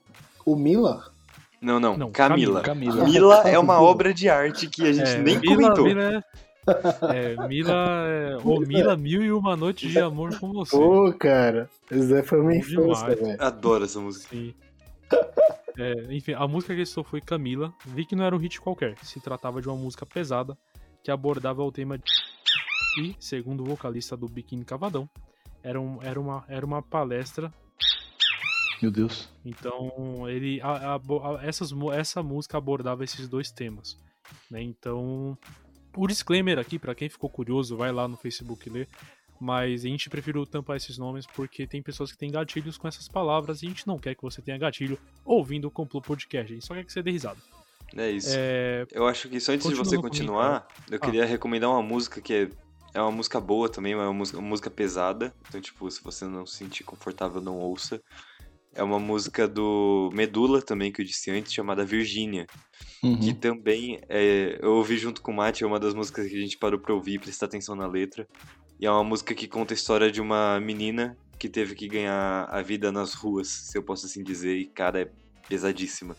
[0.44, 1.10] o Mila?
[1.60, 2.60] Não, não, não Camila.
[2.60, 3.00] Camila.
[3.00, 5.84] Camila é uma obra de arte que a gente é, nem Mila, comentou.
[5.84, 6.22] Mila é...
[7.14, 7.74] É, Mila,
[8.08, 10.76] é, ô Mila, mil e uma noites de amor com você.
[10.76, 13.36] Pô, cara, isso daí foi minha infância, velho.
[13.40, 14.28] Adoro essa música.
[14.28, 14.52] Sim.
[15.78, 17.72] É, enfim, a música que estou foi Camila.
[17.84, 20.58] Vi que não era um hit qualquer, se tratava de uma música pesada
[21.04, 22.04] que abordava o tema de...
[22.98, 25.08] E, segundo o vocalista do Biquíni Cavadão,
[25.62, 27.52] era, um, era, uma, era uma palestra
[28.82, 29.28] meu Deus.
[29.44, 33.98] Então, ele a, a, a, essas, essa música abordava esses dois temas.
[34.50, 34.62] Né?
[34.62, 35.36] Então,
[35.96, 38.88] o disclaimer aqui, para quem ficou curioso, vai lá no Facebook ler.
[39.38, 43.06] Mas a gente preferiu tampar esses nomes porque tem pessoas que têm gatilhos com essas
[43.06, 46.50] palavras e a gente não quer que você tenha gatilho ouvindo o Complô Podcast.
[46.50, 47.38] A gente só quer que você dê risada.
[47.94, 48.30] É isso.
[48.32, 48.86] É...
[48.90, 51.26] Eu acho que só antes de você continuar, eu queria ah.
[51.26, 52.50] recomendar uma música que é,
[52.94, 55.34] é uma música boa também, é uma música, uma música pesada.
[55.48, 58.02] Então, tipo, se você não se sentir confortável, não ouça.
[58.76, 62.46] É uma música do Medula também, que eu disse antes, chamada Virgínia.
[63.02, 63.18] Uhum.
[63.18, 66.40] Que também é, eu ouvi junto com o Mate, é uma das músicas que a
[66.40, 68.28] gente parou pra ouvir e prestar atenção na letra.
[68.78, 72.44] E é uma música que conta a história de uma menina que teve que ganhar
[72.50, 74.56] a vida nas ruas, se eu posso assim dizer.
[74.56, 75.10] E, cara, é
[75.48, 76.14] pesadíssima.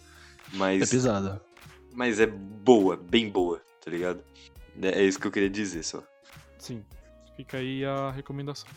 [0.53, 1.41] Mas, é pesada.
[1.93, 4.23] Mas é boa, bem boa, tá ligado?
[4.81, 6.03] É, é isso que eu queria dizer só.
[6.57, 6.83] Sim,
[7.35, 8.67] fica aí a recomendação.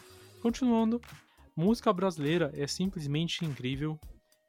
[0.42, 1.00] Continuando,
[1.56, 3.98] Música brasileira é simplesmente incrível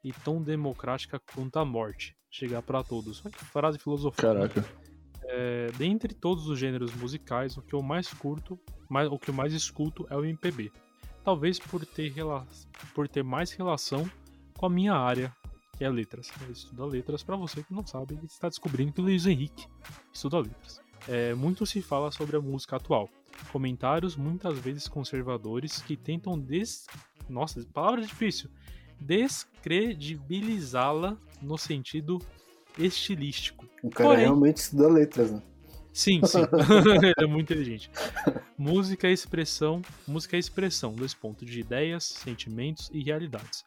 [0.02, 2.16] e tão democrática quanto a morte.
[2.30, 3.22] Chegar para todos.
[3.52, 4.22] Frase filosofia.
[4.22, 4.64] Caraca.
[5.24, 9.34] É, dentre todos os gêneros musicais, o que eu mais curto, mais, o que eu
[9.34, 10.72] mais escuto é o MPB.
[11.24, 12.12] Talvez por ter,
[12.94, 14.10] por ter mais relação
[14.58, 15.34] com a minha área,
[15.76, 16.30] que é letras.
[16.40, 19.66] Eu estudo letras, para você que não sabe, está descobrindo que o Luiz Henrique
[20.12, 20.80] estuda letras.
[21.08, 23.08] É, muito se fala sobre a música atual,
[23.50, 26.86] Comentários muitas vezes conservadores que tentam des...
[27.28, 28.48] Nossa, palavra difícil.
[29.00, 32.20] Descredibilizá-la no sentido
[32.78, 33.66] estilístico.
[33.82, 35.42] O cara Porém, realmente estuda letras, né?
[35.92, 36.38] Sim, sim.
[37.02, 37.90] Ele é muito inteligente.
[38.56, 43.64] música é expressão, música é expressão, dois pontos, de ideias, sentimentos e realidades.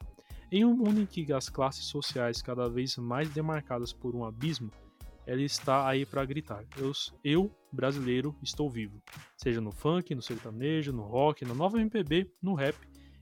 [0.51, 4.71] Em um mundo em que as classes sociais cada vez mais demarcadas por um abismo,
[5.25, 6.63] ela está aí para gritar.
[6.77, 6.91] Eu,
[7.23, 9.01] eu, brasileiro, estou vivo.
[9.35, 12.75] Seja no funk, no sertanejo, no rock, na nova MPB, no rap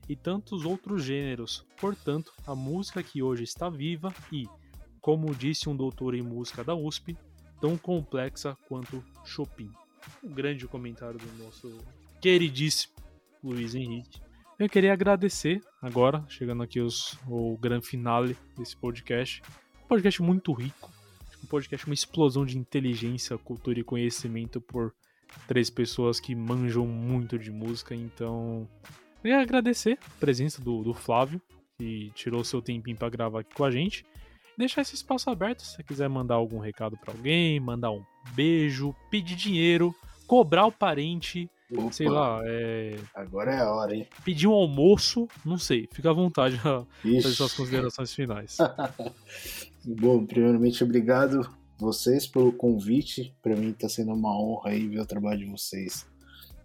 [0.08, 1.66] e tantos outros gêneros.
[1.80, 4.46] Portanto, a música que hoje está viva e,
[5.00, 7.16] como disse um doutor em música da USP,
[7.60, 9.70] tão complexa quanto Chopin.
[10.22, 11.78] Um grande comentário do nosso
[12.20, 12.94] queridíssimo
[13.42, 14.20] Luiz Henrique.
[14.58, 19.42] Eu queria agradecer agora, chegando aqui os, o grande finale desse podcast.
[19.84, 20.90] Um podcast muito rico,
[21.44, 24.92] um podcast, uma explosão de inteligência, cultura e conhecimento por
[25.46, 27.94] três pessoas que manjam muito de música.
[27.94, 28.68] Então,
[29.20, 31.40] queria agradecer a presença do, do Flávio,
[31.78, 34.04] que tirou seu tempinho para gravar aqui com a gente.
[34.56, 38.04] Deixar esse espaço aberto se você quiser mandar algum recado para alguém, mandar um
[38.34, 39.94] beijo, pedir dinheiro,
[40.26, 41.92] cobrar o parente, Opa.
[41.92, 42.96] sei lá, é...
[43.14, 44.06] Agora é a hora, hein?
[44.24, 48.56] Pedir um almoço, não sei, fica à vontade a fazer suas considerações finais.
[49.84, 53.34] Bom, primeiramente, obrigado vocês pelo convite.
[53.42, 56.06] Para mim está sendo uma honra aí ver o trabalho de vocês.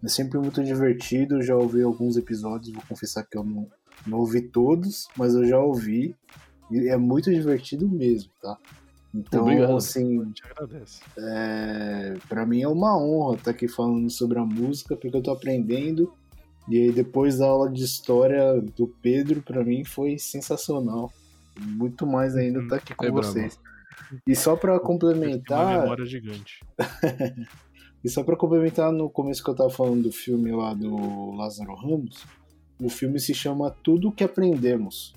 [0.03, 1.41] É sempre muito divertido.
[1.41, 3.67] Já ouvi alguns episódios, vou confessar que eu não,
[4.05, 6.15] não ouvi todos, mas eu já ouvi.
[6.71, 8.57] E é muito divertido mesmo, tá?
[9.13, 9.75] Então, Obrigado.
[9.75, 10.31] assim,
[11.17, 15.31] é, para mim é uma honra estar aqui falando sobre a música, porque eu tô
[15.31, 16.13] aprendendo.
[16.67, 21.11] E aí depois da aula de história do Pedro, para mim foi sensacional
[21.59, 23.57] muito mais ainda estar tá aqui com é vocês.
[23.57, 24.21] Bravo.
[24.25, 25.65] E só para complementar.
[25.65, 26.59] Uma memória gigante.
[28.03, 31.75] e só para complementar no começo que eu tava falando do filme lá do Lázaro
[31.75, 32.25] Ramos,
[32.81, 35.13] o filme se chama Tudo que Aprendemos.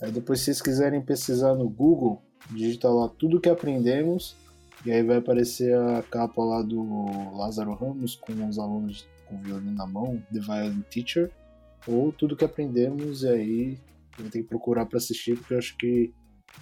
[0.00, 4.36] Aí depois, se vocês quiserem pesquisar no Google, digita lá Tudo que Aprendemos,
[4.84, 9.72] e aí vai aparecer a capa lá do Lázaro Ramos com os alunos com violino
[9.72, 11.30] na mão, The Violin Teacher,
[11.86, 13.78] ou Tudo que Aprendemos, e aí
[14.18, 16.12] eu tenho que procurar para assistir, porque eu acho que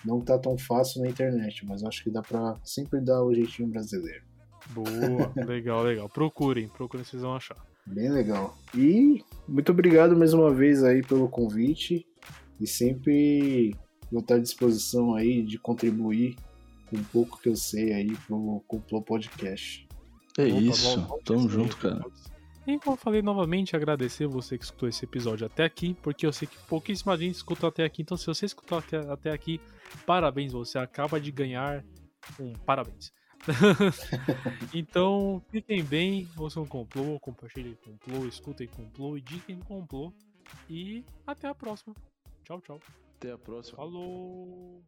[0.05, 3.69] não tá tão fácil na internet, mas acho que dá pra sempre dar o jeitinho
[3.69, 4.25] brasileiro.
[4.69, 6.09] Boa, legal, legal.
[6.09, 7.57] Procurem, procurem, vocês vão achar.
[7.87, 8.57] Bem legal.
[8.75, 12.07] E muito obrigado mais uma vez aí pelo convite
[12.61, 13.75] e sempre
[14.11, 16.37] vou estar à disposição aí de contribuir
[16.87, 19.87] com um pouco que eu sei aí pro Complô Podcast.
[20.39, 22.05] É Opa, isso, tamo junto, cara.
[22.67, 26.33] E como eu falei novamente, agradecer você que escutou esse episódio até aqui, porque eu
[26.33, 29.61] sei que pouquíssima gente escutou até aqui, então se você escutou até, até aqui,
[30.07, 31.85] parabéns, você acaba de ganhar
[32.39, 33.13] um parabéns.
[34.75, 40.13] então, fiquem bem, ouçam complô, compartilhem complô, escutem complô, indiquem complô
[40.69, 41.95] e até a próxima.
[42.45, 42.81] Tchau, tchau.
[43.21, 43.77] Até a próxima.
[43.77, 44.83] Falou!